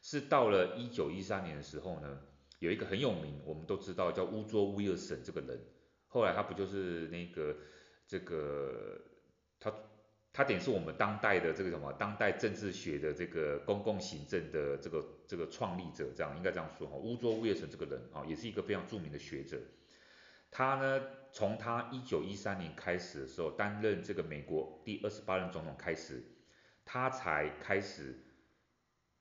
[0.02, 2.20] 是到了一九一三年的时候呢，
[2.58, 5.58] 有一个很有名，我们都知道叫乌卓威尔森这个人，
[6.08, 7.56] 后来他不就是那个
[8.06, 9.00] 这个
[9.60, 9.72] 他
[10.32, 19.60] 他等于是我们当代的这个什么当代政治学的这个公共行政的这个这个创立者，这样应该这样说哈，乌卓威尔森这个人啊，也是一个非常著名的学者，
[20.50, 21.02] 他呢
[21.32, 26.22] 从他一九一三年开始的时候担任这个美国第二十八任总统开始，
[26.84, 28.26] 他才开始。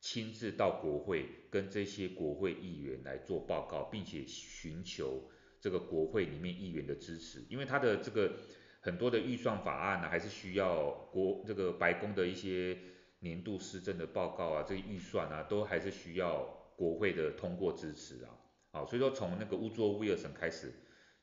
[0.04, 8.34] 亲自到国会跟这些国会议员来做报告，并且寻求这个国会里面议员的支持，因为他的这个
[8.82, 12.78] 很多的预算法案呢，还是需要国这个白宫的一些
[13.20, 16.44] 年度施政的报告啊，这些预算啊，都还是需要
[16.76, 18.36] 国会的通过支持啊。
[18.72, 20.74] 好，所以说从那个乌佐威尔森开始，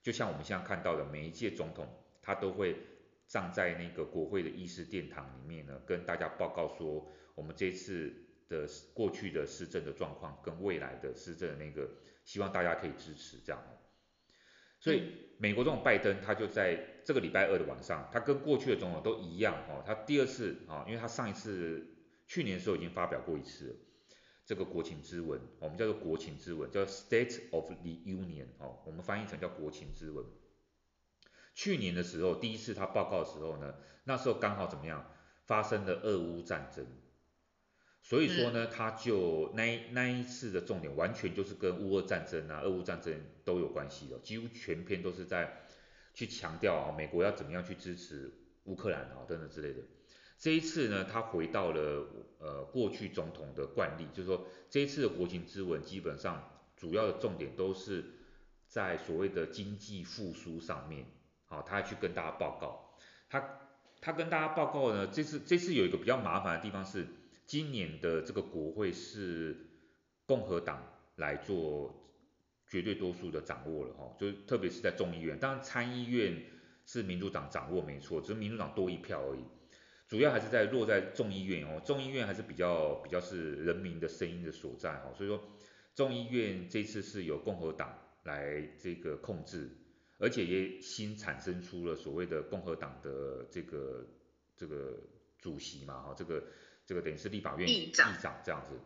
[0.03, 1.87] 就像我们现在看到的，每一届总统
[2.23, 2.77] 他都会
[3.27, 8.25] 站在那个国会的议事殿堂里面呢，跟大家报告说，我们这次。
[8.49, 11.87] 的过去的施政的状况跟未来的施政那个，
[12.25, 13.63] 希望大家可以支持这样。
[14.81, 21.87] 所以美国总统拜登他就在这个礼拜二的晚上，他跟过去的总统都一样哦，他第二次啊，因为他上一次
[22.26, 23.81] 去年的时候已经发表过一次
[24.45, 30.24] 这个国情咨文，我们叫做国情咨文，叫 State of the Union 哦，我们翻译成叫国情咨文。
[31.55, 33.74] 去年的时候第一次他报告的时候呢，
[34.05, 35.11] 那时候刚好怎么样，
[35.45, 36.87] 发生了俄乌战争。
[38.09, 45.67] 所以说呢，他就那那一次的重点完全就是跟乌俄战争啊、俄乌战争都有关系的，几乎全篇都是在
[46.15, 48.33] 去强调啊，美国要怎么样去支持
[48.65, 49.83] 乌克兰啊等等之类的。
[50.39, 52.07] 这一次呢，他回到了
[52.39, 56.49] 呃过去总统的惯例，就是说这一次的国情咨文基本上
[56.79, 58.03] 主要的重点都是
[58.69, 61.05] 在所谓的经济复苏上面，
[61.45, 62.97] 好，他去跟大家报告。
[63.29, 63.61] 他
[64.01, 67.07] 他跟大家报告呢，这次这次有一个比较麻烦的地方是，
[67.49, 69.57] 今年的这个国会是
[70.26, 70.86] 共和党
[71.16, 71.92] 来做
[72.66, 76.44] 绝对多数的掌握了哈，就特别是在众议院，当然参议院
[76.84, 79.40] 是民主党掌握没错，只是民主党多一票而已。
[80.07, 85.42] 主要还是在落在众议院哦，众议院还是比较比较是人民的声音的所在哈，所以说
[85.94, 89.70] 众议院这次是由共和党来这个控制，
[90.18, 94.07] 而且也新产生出了所谓的共和党的这个
[94.55, 94.99] 这个
[95.40, 96.44] 主席嘛哈，这个
[96.89, 98.80] 这个等于是立法院议长这样子，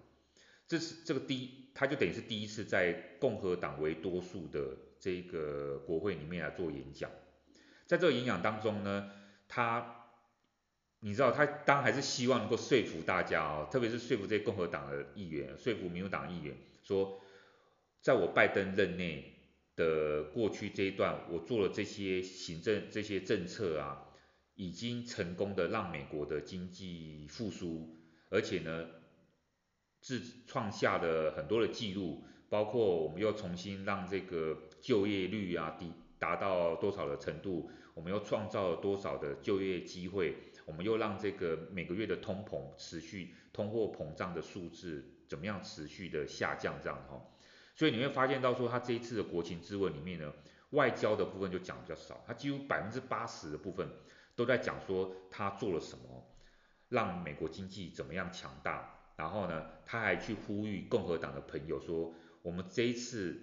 [0.67, 7.09] 这是这个第一，他就等于是第一次在共和党为多数的这个国会里面来做演讲，
[7.87, 9.09] 在这个演讲当中呢，
[9.47, 9.99] 他。
[11.05, 17.21] 你知道他当然还是希望能够说服大家哦，特别是说服这些共和党的议员，说服民主党议员说，
[18.01, 19.35] 在我拜登任内
[19.75, 24.07] 的过去这一段，我做了这些行政这些政策啊，
[24.63, 27.97] 已经成功的让美国的经济复苏，
[28.31, 28.87] 而且呢，
[30.01, 35.87] 自创下了很多的记录，包括我们又重新让这个就业率啊达
[36.19, 40.37] 达到多少的程度，我们又创造了多少的就业机会。
[40.65, 47.21] 我们又让这个每个月的通膨持续，通货膨胀的数字怎么样持续的下降这样哈，
[47.75, 50.33] 所以你会发现到说他这一次的国情咨文里面呢，
[50.71, 53.89] 外交的部分就讲比较少，他几乎百分之八十的部分
[54.35, 56.37] 都在讲说他做了什么，
[56.89, 63.41] 让美国经济怎么样强大，然后呢，他还去呼吁共和党的朋友说，我们这一次，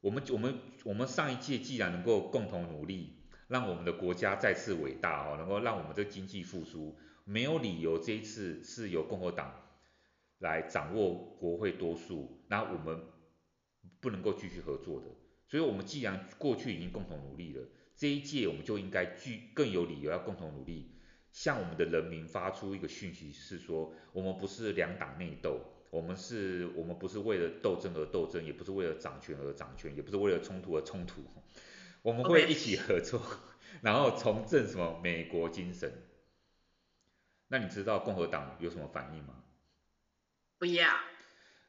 [0.00, 3.20] 我们我们我们上一届既然能够共同努力。
[3.46, 9.54] 让我们的国家再次伟大哦，能够让我们这经济复苏，没有理由这一次是由共和党
[10.38, 13.04] 来掌握国会多数，那我们
[14.00, 15.08] 不能够继续合作的。
[15.46, 20.90] 所以，我们既然过去已经共同努力了，这一届我们就应该具更有理由要共同努力，
[21.30, 31.22] 向我们的人民发出一个讯息，是说我们不是两党内斗，我们是，我们不是为了斗争而斗争，也不是为了掌权而掌权，也不是为了冲突而冲突。
[32.02, 33.20] 我们会一起合作.
[33.80, 35.92] 然后重振什么美国精神？
[37.48, 39.44] 那你知道共和党有什么反应吗？
[40.58, 40.88] 不要。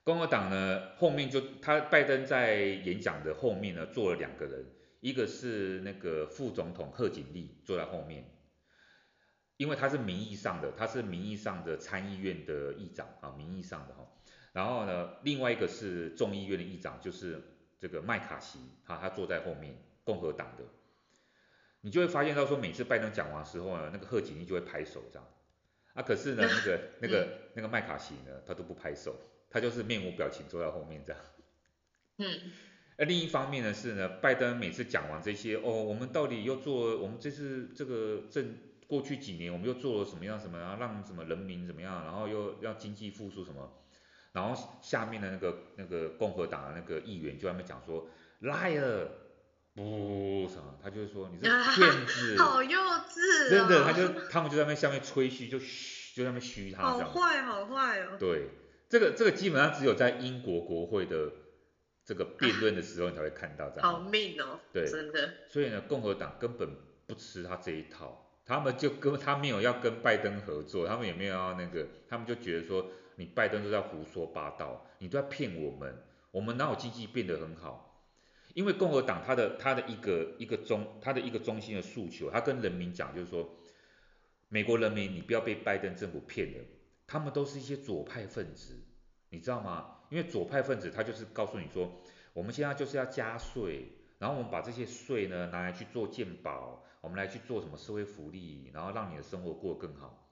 [0.03, 4.65] 共和党呢，后面就他拜登在演讲的后面呢，坐了两个人，
[5.06, 8.26] 一个是那个副总统贺锦丽坐在后面，
[9.56, 14.08] 因为他是名义上的，他是名义上的参议院的议长啊，名义上的哈。
[14.51, 17.39] 然后呢，另外一个是众议院的议长，就是
[17.80, 19.78] 这个麦卡锡，哈，他坐在后面。
[20.03, 20.64] 共和党的，
[21.82, 25.28] 你就会发现到说，每次拜登讲完之后呢，那个贺锦丽就会拍手这样，
[25.95, 29.16] 啊，可是呢，那个 那个那个麦卡锡呢，他都不拍手，
[29.49, 31.22] 他就是面无表情坐在后面这样。
[32.18, 32.51] 嗯。
[32.97, 38.55] 那另一方面呢是呢，拜登每次讲完这些，哦，我们到底又做，我们这次这个政
[38.87, 43.69] 过去几年我们又做了什么样什么然后，让什么人民怎么样，然后又让经济复苏什么，
[44.31, 48.07] 然后下面的那个那个共和党的那个议员就在那边讲说
[48.41, 49.07] ，liar。
[49.77, 58.15] 不什么，他就是说你是骗子，好幼稚、哦，真的，他就他们就在那下面吹嘘，就嘘，就在那边嘘他，好坏好坏哦。
[58.17, 58.47] 对，
[58.87, 61.29] 这个这个基本上只有在英国国会的
[62.06, 63.91] 这个辩论的时候你才会看到这样。
[63.91, 65.34] 好命哦，对，真的。
[65.49, 66.70] 所以呢，共和党根本
[67.08, 78.06] 不吃他这一套，他们就跟他没有要跟拜登合作，他们也没有要那个，他们就觉得说你拜登都在胡说八道，你都在骗我们，我们哪有经济变得很好？
[78.53, 83.58] 因为共和党他的他的一个一个中他的一个中心的诉求，他跟人民讲就是说，
[84.47, 86.64] 美国人民你不要被拜登政府骗了，
[87.08, 88.86] 他们都是一些左派分子，
[89.30, 89.94] 你知道吗？
[90.16, 91.91] 因为左派分子他就是告诉你说，
[92.32, 100.26] 我们现在就是要加税，然后我们把这些税呢拿来去做健保，我们来去做什么社会福利，然后让你的生活过得更好。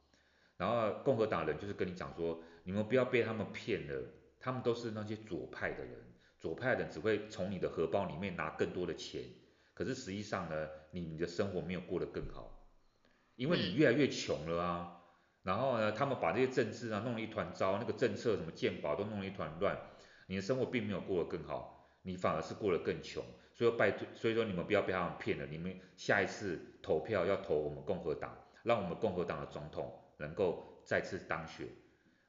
[0.55, 4.05] 然后共和党人就是跟你讲说，你们不要被他们骗了，
[4.39, 5.99] 他们都是那些左派的人。
[6.39, 9.21] 左派的人只会从你的荷包里面拿更多的钱，
[9.73, 12.65] 可是实际上呢，你你的生活没有过得更好，
[13.35, 15.02] 因为你越来越穷了啊。
[15.43, 19.77] 然后呢，他们把这些政治啊弄了一团糟，那个政策什么健保都弄了一团乱，
[20.27, 23.23] 你的生活并没有过得更好，你反而是过得更穷。
[23.53, 31.67] 所以拜托，所以说你们不要被他们骗了，你们下一次投票要投我们共和党，让我们共和党的总统能够再次当选。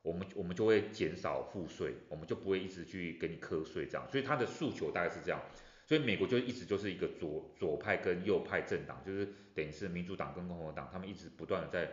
[0.02, 5.40] 我们我们就会减少赋税，我们就不会一直去给你课税这样，所以他的诉求大概是这样。
[5.86, 11.90] 所以美国就一直就是一个左左派跟右派政党，就是等于是民主党跟共和党，他们一直不断的在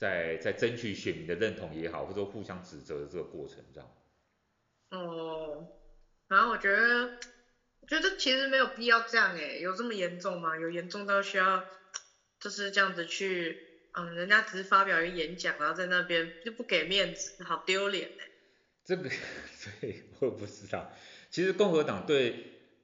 [0.00, 3.90] 在在争取选民的认同也好，或者说互相指责的这个过程这样。
[4.88, 5.68] 哦，
[6.26, 7.18] 然后我觉得，
[7.80, 10.56] 我觉得其实没有必要这样诶，有这么严重吗？
[10.56, 11.62] 有严重到需要
[12.40, 13.58] 就是这样子去，
[13.92, 18.30] 嗯，人家只是发表一个演讲，然后在那边就不给面子，好丢脸哎。
[18.82, 19.10] 这个，
[19.82, 20.90] 对，我也不知道。
[21.28, 22.34] 其实共和党对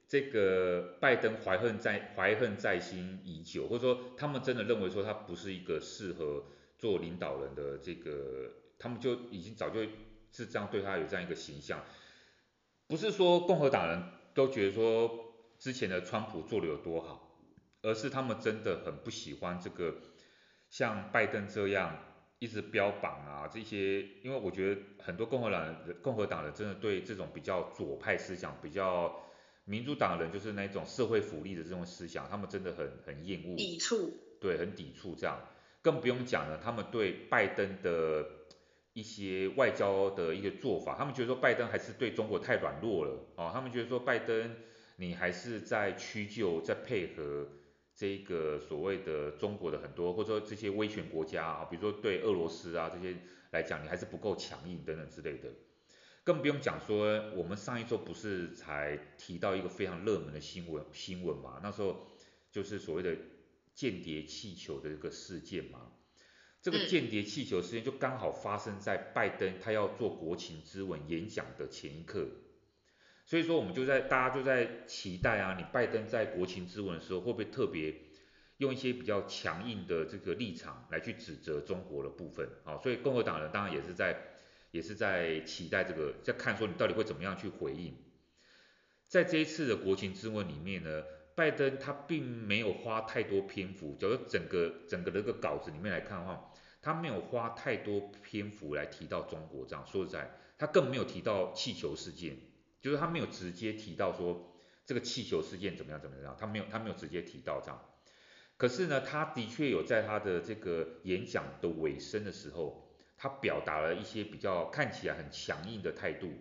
[0.07, 6.45] 这个拜登怀恨在怀恨在心已久，或者说他们真的认为说他不是一个适合
[6.77, 9.81] 做领导人的这个，他们就已经早就
[10.31, 11.83] 是这样对他有这样一个形象。
[12.87, 14.03] 不是说共和党人
[14.33, 17.37] 都觉得说之前的川普做的有多好，
[17.81, 19.95] 而是他们真的很不喜欢这个
[20.69, 22.03] 像拜登这样。
[22.39, 29.23] 一直标榜啊这些，因为我觉得很多共和党人、共和党人真的对这种比较左派思想、比较
[29.65, 35.35] 民主党人就是那种社会福利的这种思想，他们真的很很厌恶，抵触，对，很抵触这样。
[35.81, 38.25] 更不用讲了，他们对拜登的
[38.93, 44.55] 一些外交的一个做法，他们觉得说拜登还是对中国太软弱了哦，他们觉得说拜登
[44.97, 47.47] 你还是在屈就，在配合。
[47.99, 53.17] 这个所谓的中国的很多，或者说这些威权国家啊，比如说对俄罗斯啊这些
[53.49, 55.49] 来讲，你还是不够强硬等等之类的。
[56.23, 61.59] 更不用讲说，我们上一周不是才提到一个非常热门的新闻新闻嘛？
[61.63, 62.05] 那时候
[62.51, 63.15] 就是所谓的
[63.77, 65.91] 间谍气球的一个事件嘛。
[66.63, 72.27] 这个间谍气球事件就刚好发生在拜登他要做国情咨文演讲的前一刻。
[73.27, 77.93] 所以说，我们就在大家就在期待啊，你拜登在国情咨文的时候，会不会特别
[78.57, 82.49] 用一些比较强硬的这个立场来去指责中国的部分？
[82.63, 84.17] 啊，所以共和党人当然也是在
[84.71, 87.95] 也是在期待这个，在看说你到底会怎么样去回应。
[89.07, 91.03] 在这一次的国情咨文里面呢，
[91.37, 99.63] 拜登他并没有花太多篇幅，假如整个整个的个稿子里面来看的话，他没有花太多篇幅来提到中国。
[99.63, 102.39] 这样说实在，他更没有提到气球事件。
[102.81, 104.51] 就是他没有直接提到说
[104.83, 107.79] 这个气球事件怎么样怎么样，他没有他没有直接提到这样。
[108.57, 116.31] 可是呢，他的确有在他的这个演讲的尾声的时候，他表达了一些比较看起来很强硬的态度，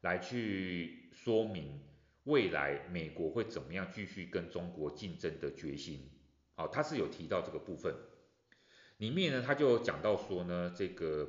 [0.00, 1.80] 来去说明
[2.28, 6.10] 未来美国会怎么样继续跟中国竞争的决心。
[6.54, 7.94] 好，他是有提到这个部分。
[8.98, 11.28] 里面呢，他就讲到说呢，这个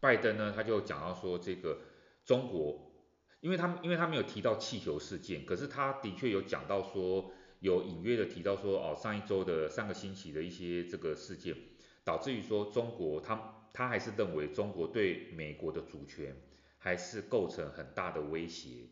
[0.00, 1.82] 拜登呢，他就讲到说这个。
[2.22, 2.92] 中国，
[3.40, 11.56] 因为他因为他没有提到气球事件，可是他的确有讲到说，有隐约的提到说，哦，上一周的上个星期的一些这个事件，
[12.04, 16.36] 导致于说中国他他还是认为中国对美国的主权
[16.78, 18.86] 还是构成很大的威胁，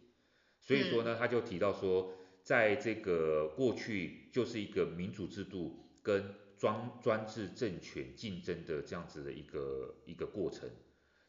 [0.69, 2.13] 所以说呢，他就提到说，
[2.43, 10.69] 在这个过去就是一个民主制度跟专专制政权竞争的这样子的一个一个过程，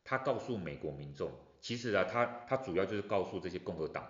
[0.04, 1.32] 他告诉美国民众。
[1.62, 4.06] 其实啊，他他主要就是告诉这些共和党，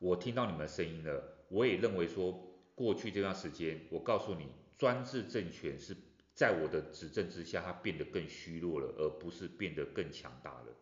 [0.00, 2.32] 我听到你们的声音了，我也认为说，
[2.74, 5.96] 过去这段时间，我告诉你，专制政权是
[6.34, 10.74] 在我的执政之下，它变得更虚弱了，而不是变得更强大了。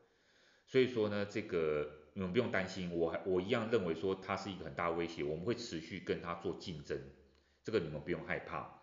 [0.67, 6.99] 所以说呢，这个你们不用担心，我我一样认为说，它是一个很大威胁，我们会持续跟它做竞争，
[7.63, 8.81] 这个你们不用害怕。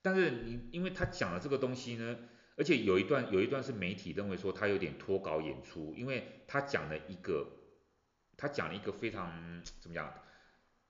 [0.00, 2.16] 但是你因为他讲的这个东西呢。
[2.60, 7.46] 而且有一段有一段是媒体认为说他有点脱稿演出，因为他讲了一个
[8.36, 10.12] 他讲了一个非常怎么样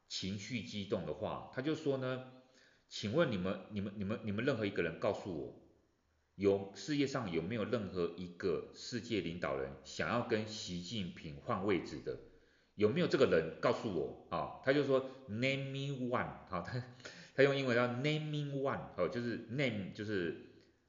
[0.09, 2.32] 情绪激动的话，他就说呢，
[2.88, 5.68] 请问你们你们你们你们任何一个人告诉我，
[6.39, 12.18] 有世界上有没有任何一个世界领导人想要跟习近平换位置的？
[12.74, 14.62] 有没有这个人告诉我啊？
[14.64, 16.82] 他就说 name me one 好，他
[17.34, 20.47] 他用英文叫 name me one 哦，就是 name 就是。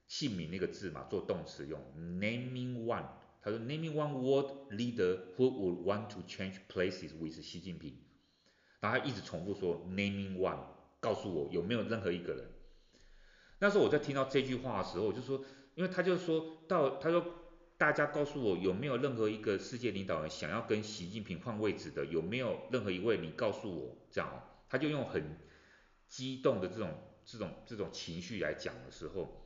[0.10, 3.06] 姓名那个字嘛，做动词用，naming one。
[3.44, 7.96] 他说，naming one world leader who would want to change places with 习近平。
[8.80, 10.58] 然后他一直重复说，naming one，
[11.00, 12.44] 告诉我有没有任何一个人。
[13.60, 15.44] 那时候我在听到这句话的时候，我就说，
[15.76, 17.24] 因为他就说到，他说
[17.78, 25.38] 大家告诉我有没有任何一个世界领导人想要跟习近平换位置的，有没有任何一位你告诉我这样，他就用很
[26.08, 26.92] 激动的这种
[27.26, 29.46] 这种这种情绪来讲的时候。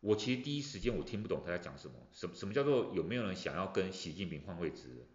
[0.00, 5.06] 我其实第一时间我听不懂他在讲什么，什什么叫做有没有人想要跟习近平换位置？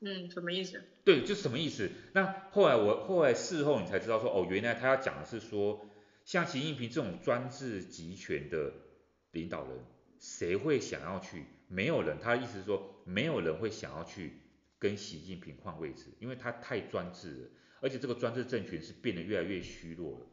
[0.00, 0.84] 嗯，什么意思？
[1.04, 1.90] 对，就什么意思？
[2.12, 5.86] 那后来我后来事后你才知道说，哦，原来他要讲的是说，
[6.26, 8.70] 像习近平这种专制集权的
[9.30, 9.78] 领导人，
[10.18, 11.46] 谁会想要去？
[11.68, 14.40] 没有人，他的意思是说，没有人会想要去
[14.78, 17.48] 跟跟习近平换位置，因为他太专制了，
[17.80, 20.26] 而且这个专制政权是变得越来越虚弱了。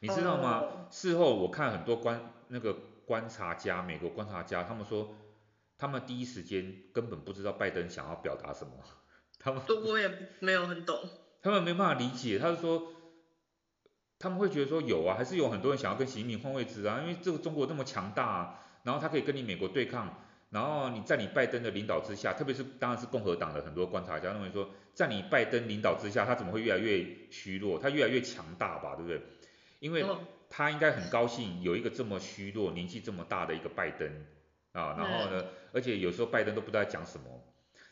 [0.00, 0.92] 你知道吗？Oh.
[0.92, 2.74] 事后我看很多观那个
[3.06, 5.14] 观察家，美国观察家，他们说，
[5.78, 8.72] 他们第一时间根本不知道拜登想要表达什么，
[9.38, 11.00] 他们我也没有很懂，
[11.40, 12.92] 他们没办法理解，他是说，
[14.18, 29.20] 他们会觉得说有啊，还是有很多人想要跟习近平换位置啊，因为这个中国那么强大啊，然后他可以跟你美国对抗，然后你在你拜登的领导之下，特别是当然是共和党的很多观察家认为说，在你拜登领导之下，他怎么会越来越虚弱，他越来越强大吧，对不对？
[29.80, 30.04] 因为
[30.48, 34.08] 他应该很高兴有一个这么虚弱、年纪这么大的一个拜登
[34.72, 37.26] 啊，然后呢，而且有时候拜登都不知道在讲什么。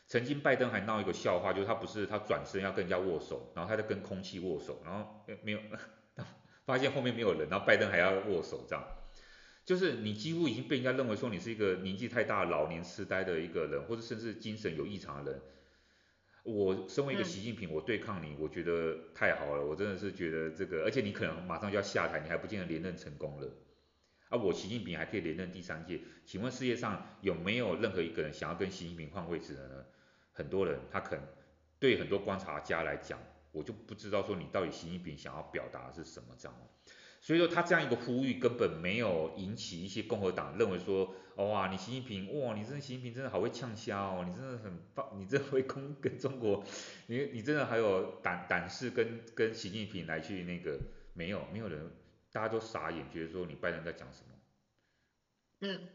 [0.07, 5.59] 曾经拜登还闹一个笑话，就是他不是他转身要跟人家握手，然后他在跟空气握手，然后没有，
[6.65, 8.83] 发现后面没有人，然后拜登还要握手，这样，
[9.63, 15.41] 就是你几乎已经被人家认为说你是一个年纪太大、老年痴呆的一个人，或者甚至精神有异常的人。
[16.43, 23.47] 我身为一个习近平，我对抗你，我觉得太好了，我真的是觉得这个，而且你可能马上就要下台，你还不见得连任成功了。
[24.29, 29.85] 啊，我习近平还可以连任第三届，请问世界上有没有任何一个人想要跟习近平换位置的呢？
[30.33, 31.25] 很多人，他可能
[31.79, 33.19] 对很多观察家来讲，
[33.55, 36.55] 我就不知道说你到底习近平想要表达的是什么这样。
[37.21, 46.63] 所以说他这样一个呼吁根本没有引起一些共和党认为说，哇，你习近平，哇，你真的习近平真的好会呛虾哦，你真的很棒，你真的会跟跟中国，
[47.07, 50.79] 你你真的还有胆胆识跟跟习近平来去那个，
[51.13, 51.91] 没有没有人，
[52.31, 54.35] 大家都傻眼，觉得说你拜登在讲什么？
[55.61, 55.89] 嗯，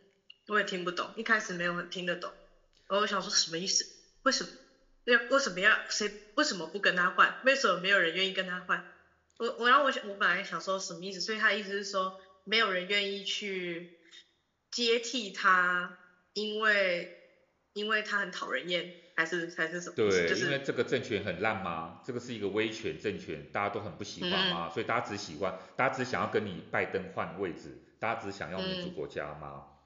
[0.49, 2.33] 我也听不懂，一开始没有听得懂，
[2.89, 3.87] 我想说什么意思？
[4.25, 4.51] 为什么
[5.13, 7.41] 要为什么要谁为什么不跟他换？
[7.45, 8.85] 为什么没有人愿意跟他换？
[9.39, 13.99] 我我然后我想我本来想说什么意思，所以他的意思是说没有人愿意去
[14.71, 15.99] 接替他，
[16.35, 17.17] 因为
[17.73, 19.97] 因为他很讨人厌，还是还是什么？
[19.97, 22.03] 对，就是、因为这个政权很烂吗？
[22.05, 24.69] 这个是一个威权政权，大家都很不喜欢吗？
[24.69, 29.65] 嗯、所以大家只喜欢，大家只想要跟你拜登换位置，大家只想要民主国家吗？
[29.67, 29.80] 嗯，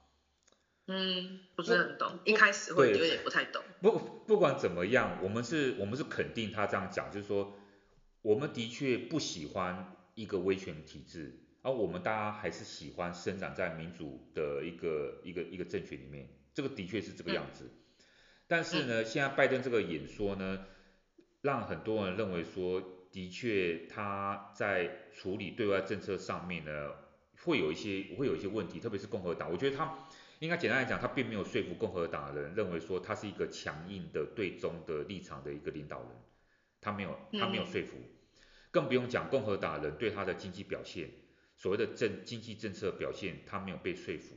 [0.87, 3.63] 嗯，不是很懂，一开始会有点不太懂。
[3.81, 7.53] 不不管怎么样，我们是我们是肯定他这样讲，就是说。
[8.21, 17.69] 我们的确不喜欢一个威权体制，而我们大家还是喜欢生长在民主的一个一个一个政权里面，这个的确是这个样子。
[18.47, 20.65] 但是呢，现在拜登这个演说呢，
[21.43, 22.81] 让很多人认为说，
[23.11, 26.71] 的确他在处理对外政策上面呢，
[27.43, 30.07] 会有一些会有一些问题，特别是共和党，我觉得他
[30.45, 36.09] 应该简单来讲，他并没有说服共和党的人认为说他是一个强硬的对中的立场的一个领导人，
[36.79, 37.97] 他没有他没有说服。
[38.69, 41.09] 更不用讲共和党人对他的经济表现，
[41.57, 44.35] 所谓的政经济政策表现，他没有被说服。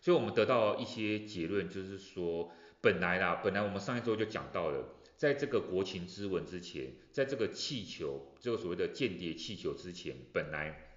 [0.00, 2.50] 所以我们得到一些结论，就是说，
[2.80, 10.96] 本来啦，本来我们上一周就讲到了，在这个国情之文之前，在这个气球，这个所谓的间谍气球之前，本来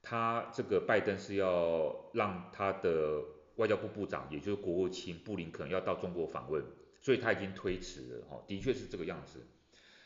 [0.00, 3.22] 他这个拜登是要让他的
[3.56, 6.64] 外交部部长，也就是国务卿布林肯要到中国访问，
[7.00, 9.46] 所以他已经推迟了，哈，的确是这个样子。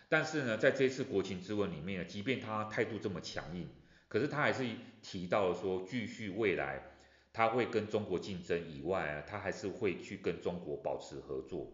[0.08, 3.68] 但是呢，在这次国情咨文里面呢，即便他态度这么强硬，
[4.08, 4.64] 可是他还是
[5.02, 6.82] 提到了说，继续未来
[7.32, 11.70] 他会跟中国竞争以外啊，他还是会去跟中国保持合作。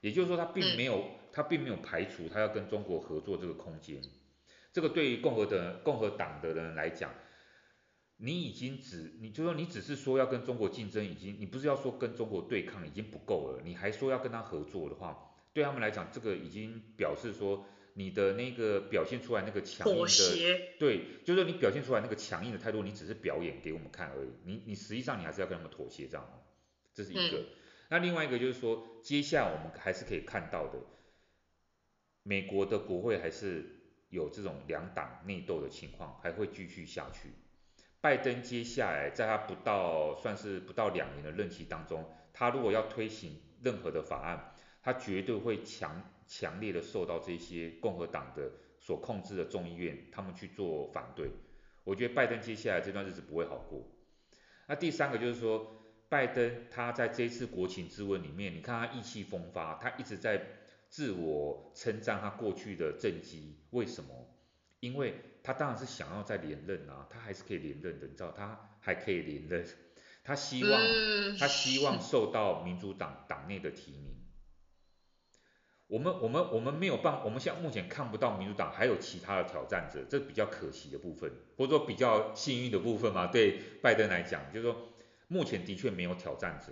[0.00, 4.00] 也就是说，他并没有他并没有排除他要跟中国合作这个空间。
[4.72, 7.12] 这个对于共和的共和党的人来讲，
[8.22, 15.26] 你已经只你就说你只是说要跟中国竞争，已经你不是要说跟中国对抗已经不够了，你还说要跟他合作的话。
[15.52, 24.28] 对他们来讲，这个已经表示说你的那个表现出来那个强硬的，对，就是说你表现出来那个强硬的态度，你只是表演给我们看而已。
[24.44, 26.24] 你你实际上你还是要跟他们妥协这样，
[26.94, 27.44] 这是一个。
[27.88, 30.78] 那另外一个就是说，接下来我们还是可以看到的，
[32.22, 33.64] 美国的国会还是
[34.08, 37.32] 有这种两党内斗的情况，还会继续下去。
[38.00, 51.30] 拜登接下来在他不到算是不到两年的任期当中，他如果要推行任何的法案，他绝对会强强烈的受到这些共和党的所控制的众议院，他们去做反对。
[51.84, 53.86] 我觉得拜登接下来这段日子不会好过。
[54.66, 60.40] 那第三个就是说，拜登他在这一次国情咨文里面，你看他意气风发，他一直在
[60.88, 63.58] 自我称赞他过去的政绩。
[63.70, 64.10] 为什么？
[64.80, 65.14] 因为
[65.50, 69.66] 他当然是想要再连任啊，他还是可以连任的，你知道，他还可以连任。
[70.22, 70.80] 他希望
[71.40, 74.14] 他希望受到民主党党内的提名。
[75.88, 83.26] 我们我们我们没有办，我们现在目前看不到民主党还有其他的挑战者，这比较可惜的部分，或者说比较幸运的部分嘛。
[83.26, 84.92] 对拜登来讲，就是说
[85.26, 86.68] 目前的确没有挑战者。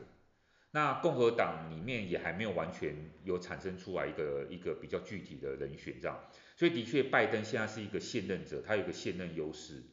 [0.70, 6.16] 那共和党里面也还没有完全有产生出来一个一个比较具体的人选这样，
[6.58, 9.84] 所以的确拜登现在是一个现任者，他有一个现任优势，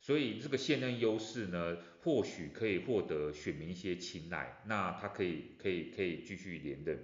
[0.00, 6.98] 所以这个现任优势呢，或许可以获得选民一些青睐，那他可以可以可以继续连任。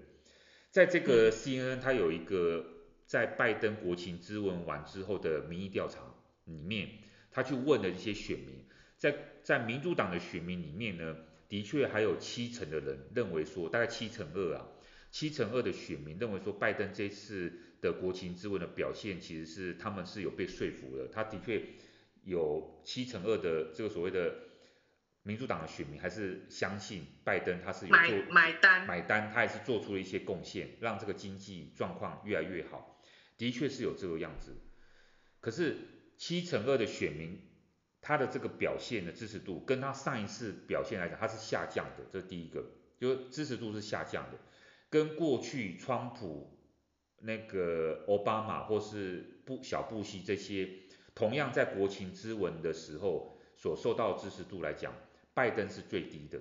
[0.72, 2.66] 在这个 CNN 他有一个
[3.06, 6.00] 在拜登国情咨文完之后的民意调查
[6.46, 6.88] 里面，
[7.30, 8.64] 他去问了一些选民，
[8.96, 11.16] 在在民主党的选民里面呢。
[11.48, 14.68] 的确还有七成的人认为说，大概七成二啊，
[15.10, 17.50] 七成二的选民认为说，拜登这次
[17.80, 21.08] 的国情咨文的表现，其实是他们是有被说服的。
[21.08, 21.62] 他的确
[22.24, 24.34] 有七成二的这个所谓的
[25.22, 33.00] 民主党的选民，还是相信拜登他是有做买买单，买单，他也是做出了一些贡献，让这个经济状况越来越好。
[33.36, 34.56] 的确是有这个样子。
[35.40, 35.76] 可是
[36.16, 37.40] 七成二的选民。
[38.00, 42.64] 他的这个表现的支持度跟他上一次表现来讲，他是下降的，这是第一个，
[42.96, 44.38] 就是支持度是下降的，
[44.88, 46.57] 跟过去川普、
[47.20, 50.68] 那个奥巴马或是布小布希这些
[51.14, 54.94] 同样在国情咨文的时候所受到的支持度来讲，
[55.34, 56.40] 拜登是最低的，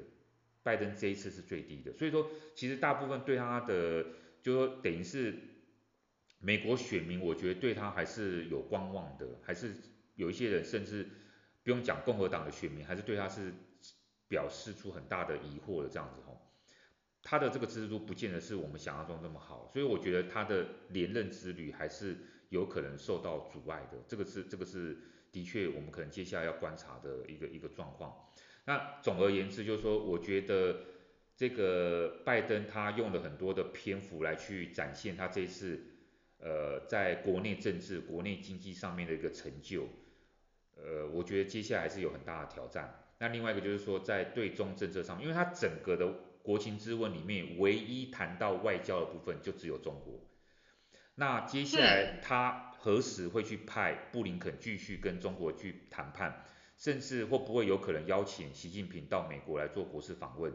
[0.63, 4.05] 拜登这一次是最低的，所以说其实大部分对他的，
[4.41, 5.35] 就说等于是
[6.39, 9.73] 美国选民，我觉得对他还是有观望的，还是
[10.15, 11.07] 有一些人甚至。
[11.63, 13.51] 不用讲，共和党的选民还是对他是
[14.29, 16.46] 表示出很大的疑惑的这样子吼，
[17.23, 22.17] 他的这个支持度不见得是我们想象中那么好，所以我觉得他的连任之旅还是
[22.49, 24.97] 有可能受到阻碍的，这个是这个是
[25.31, 28.15] 的确我们可能接下来要观察的一个一个状况。
[28.65, 30.79] 那总而言之就是说，我觉得
[31.35, 35.81] 这个拜登他用了很多的篇幅来去展现他这次
[36.39, 39.87] 呃在国内政治、国内经济上面的一个成就。
[40.75, 43.03] 呃，我觉得接下来还是有很大的挑战。
[43.19, 46.13] 那另外一个就是说，在对中政策上面，因为他整个的
[46.47, 50.17] 国情咨文里面，唯一谈到外交的部分就只有中国。
[51.15, 56.45] 那接下来他何时会去派布林肯继续跟中国去谈判，
[56.77, 60.53] 甚至会不会有可能邀请习近平到美国来做国事访问？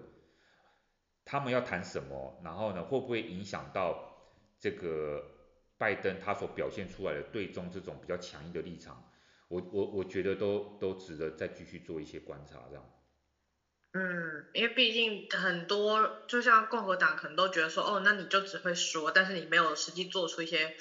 [1.26, 2.40] 他们要谈什么？
[2.42, 4.16] 然后呢，会不会影响到
[4.58, 5.22] 这个
[5.76, 9.10] 拜登他所表现出来的对中这种比较强硬的立场？
[9.48, 12.82] 我我我觉得都都值得再继续做一些观察，这样。
[13.94, 20.74] 嗯，因为毕竟很多，就像共和党可能都觉得说，哦，那你就只会说，但是你没有实际做出一些，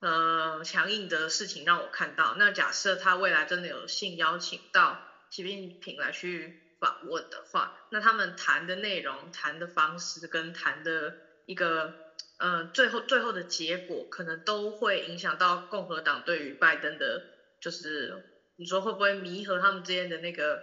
[0.00, 2.34] 呃，强硬的事情让我看到。
[2.36, 5.00] 那假设他未来真的有幸邀请到
[5.30, 11.94] 习近平来去访问的话，那他们谈的内容、谈的方式跟谈的一个，
[12.38, 17.22] 呃，最后最后的结果，可能都会影响到共和党对于拜登的。
[17.60, 18.24] 就是
[18.56, 20.60] 你说会不会弥合他们之间的那个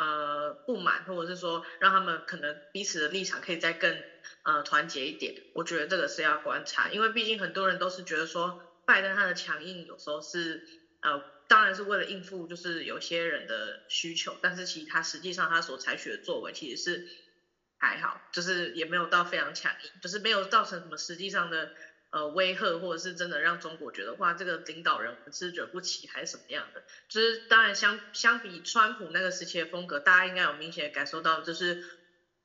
[0.00, 4.02] 呃不满，或者是说让他们可能彼此的立场可以再更
[4.44, 5.34] 呃团结一点？
[5.52, 10.64] 我觉得这个是要观察，因为毕竟很多人都是觉得说拜登他的强硬有时候是
[11.02, 17.04] 呃当然是为了应付就是有些人的需求，但是其实他实际上他所采取的作为其实是
[17.78, 21.70] 还好，就是也没有到非常强硬，就是没有造成什么实际上的。
[22.10, 26.82] 呃，威吓或者是真的让中国觉得哇，这个领导人我们是惹不起还是什么样的？
[27.08, 31.84] 就是当然相相比川普那个时期的风格，大家应该有明显的感受到，就是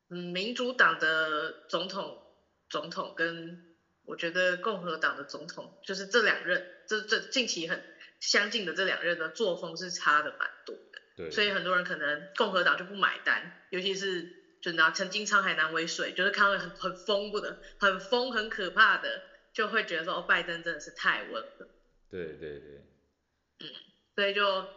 [0.08, 2.16] 嗯，民主党的总统
[2.70, 7.82] 总统跟我觉得共和党的总统，就是这两任这这近期很
[8.20, 11.00] 相近的这两任的作风是差的蛮多的。
[11.16, 11.30] 对。
[11.32, 14.30] 所以很多人可能共和党就不买单，尤其是
[14.62, 19.22] 就拿曾经沧海难为水，就是看到很很疯不的，很疯很可怕的。
[19.56, 21.66] 就会觉得说，哦，拜登真的是太稳了。
[22.10, 22.84] 对对对。
[23.60, 23.72] 嗯，
[24.14, 24.68] 所以就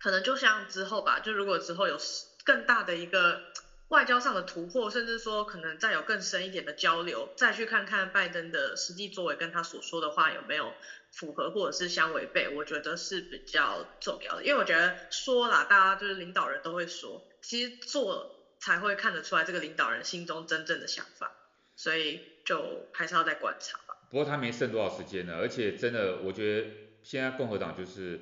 [0.00, 1.96] 可能就像之后吧，就如果之后有
[2.44, 3.40] 更大的一个
[3.86, 10.74] 外交上的突破，甚至说可能再有更深一点的交流，再去看看拜登的实际作为跟他所说的话有没有
[11.12, 14.42] 符合或者是相违背，我觉得是比较重要的。
[14.42, 21.30] 因为我觉得说啦，大家就是领导人都会说，其实做才会看得出来这个领导人心中真正的想法，
[21.76, 23.78] 所以就还是要再观察。
[24.10, 26.68] 不过他没剩多少时间了，而且真的，我觉得
[27.02, 28.20] 现在共和党就是，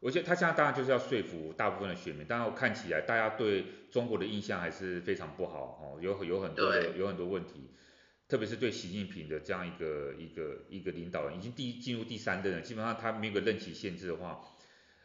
[0.00, 7.70] 我觉得他现在当然就是要说服大部分的选民，当然我看起来大家对中国的印象还是非常不好哦，有有很多的有很多问题，
[8.28, 14.40] 特别是对习近平的这样一个一个一个领导人，已经第进入第三任了，基本上他没有个任期限制的话，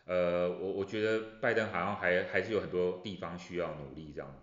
[0.05, 4.41] 呃，我我觉得拜登好像还还是有很多地方需要努力这样。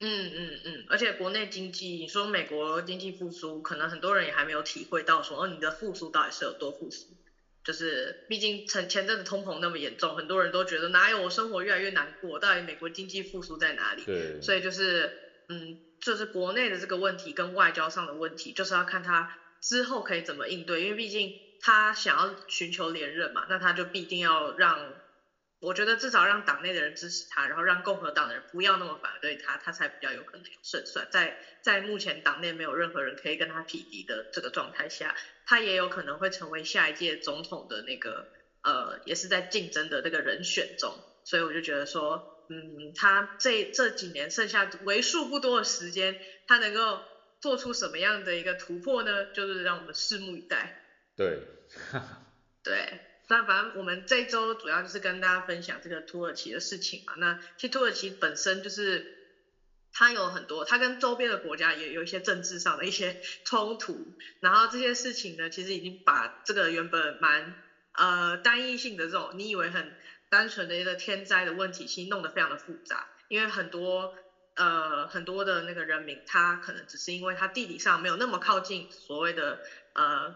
[0.00, 7.16] 嗯嗯嗯，而且国内经济，你说美国经济复苏，可能很多人也还没有体会到说，哦，你的复苏到底是有多复苏？
[7.64, 14.04] 就是毕竟前前阵子通膨那么严重，很多人都觉得哪有我生活越来越难过，到底美国经济复苏在哪里？
[14.04, 14.40] 对。
[14.40, 15.12] 所以就是
[15.48, 19.26] 嗯，就是国内的这个问题跟外交上的问题，就是要看他
[19.60, 24.94] 之后可以怎么应对，因为毕竟他想要寻求连任嘛，那他就必定要让。
[25.60, 31.08] 我觉得至少让党内的人支持他，然后让共和党的人不要那么反对他，他才比较有可能有胜算。
[31.10, 38.28] 在在目前党内没有任何人可以跟他匹敌的这个状态下，他也有可能会成为下一届总统的那个
[38.62, 41.04] 呃，也是在竞争的那个人选中。
[41.24, 47.02] 所以我就觉得说，嗯，他这这几年剩下为数不多的时间，他能够
[47.40, 49.26] 做出什么样的一个突破呢？
[49.34, 50.76] 就是让我们拭目以待。
[51.16, 51.40] 对，
[52.62, 53.17] 对。
[53.30, 57.12] 那反正我们这周主要就是跟大家分享这个土耳其的事情嘛。
[57.18, 59.18] 那其实土耳其本身就是
[59.92, 64.14] 它有很多，它跟周边的国家也有一些政治上的一些 冲突。
[64.40, 67.54] 然后这些事情呢，其实已经把这个原本蛮
[67.92, 69.94] 呃单一性的这种你以为很
[70.30, 73.08] 单纯的一个天灾的问题，其实弄得非常的复杂。
[73.28, 74.14] 因为很多
[74.54, 79.60] 呃很多的那个人民，他可能只是因为他地理上没有那么靠近所谓的
[79.92, 80.34] 呃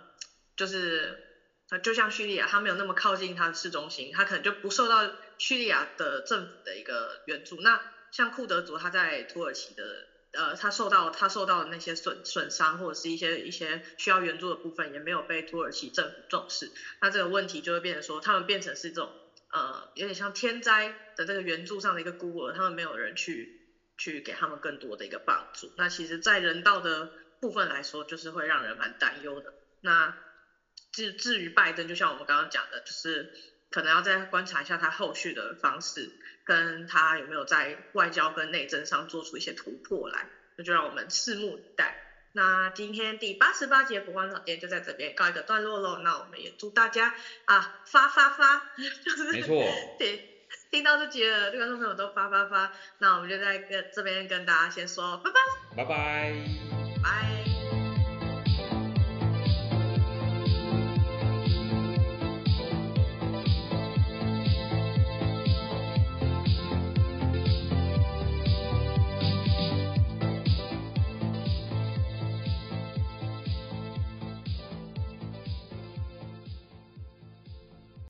[0.56, 1.31] 就是。
[1.78, 7.60] 就像叙利亚，它没有那么靠近它的市中心，它可能就不受到叙利亚的政府的一个援助。
[7.60, 16.72] 那像库德族，他在土耳其的，呃，他受到他受到的那些损损伤或者是一些一些需要援助的部分，也没有被土耳其政府重视。
[17.00, 19.14] 那这个问题就会变成说，他们变成是这种，
[19.50, 23.50] 呃，有点像天灾的这个援助上的一个孤儿，他们没有人去
[23.96, 25.72] 去给他们更多的一个帮助。
[25.76, 27.10] 那其实，在人道的
[27.40, 29.54] 部分来说，就是会让人蛮担忧的。
[29.80, 30.14] 那
[30.92, 33.32] 至至于拜登，就像我们刚刚讲的，就是
[33.70, 36.12] 可能要再观察一下他后续的方式，
[36.44, 41.96] 跟他有没有在外交跟内政上做出一些突破来，那就让我们拭目以待。
[42.34, 45.98] 那今天第八十八集佛光草店就在这边告一个段落喽。
[45.98, 47.14] 那我们也祝大家
[47.44, 48.70] 啊发发发，
[49.04, 49.62] 就是没错，
[49.98, 50.18] 听
[50.70, 52.72] 听到这集的观众朋友都发发发。
[52.98, 55.38] 那我们就在跟这边跟大家先说拜拜，
[55.76, 56.34] 拜拜，
[57.02, 57.41] 拜。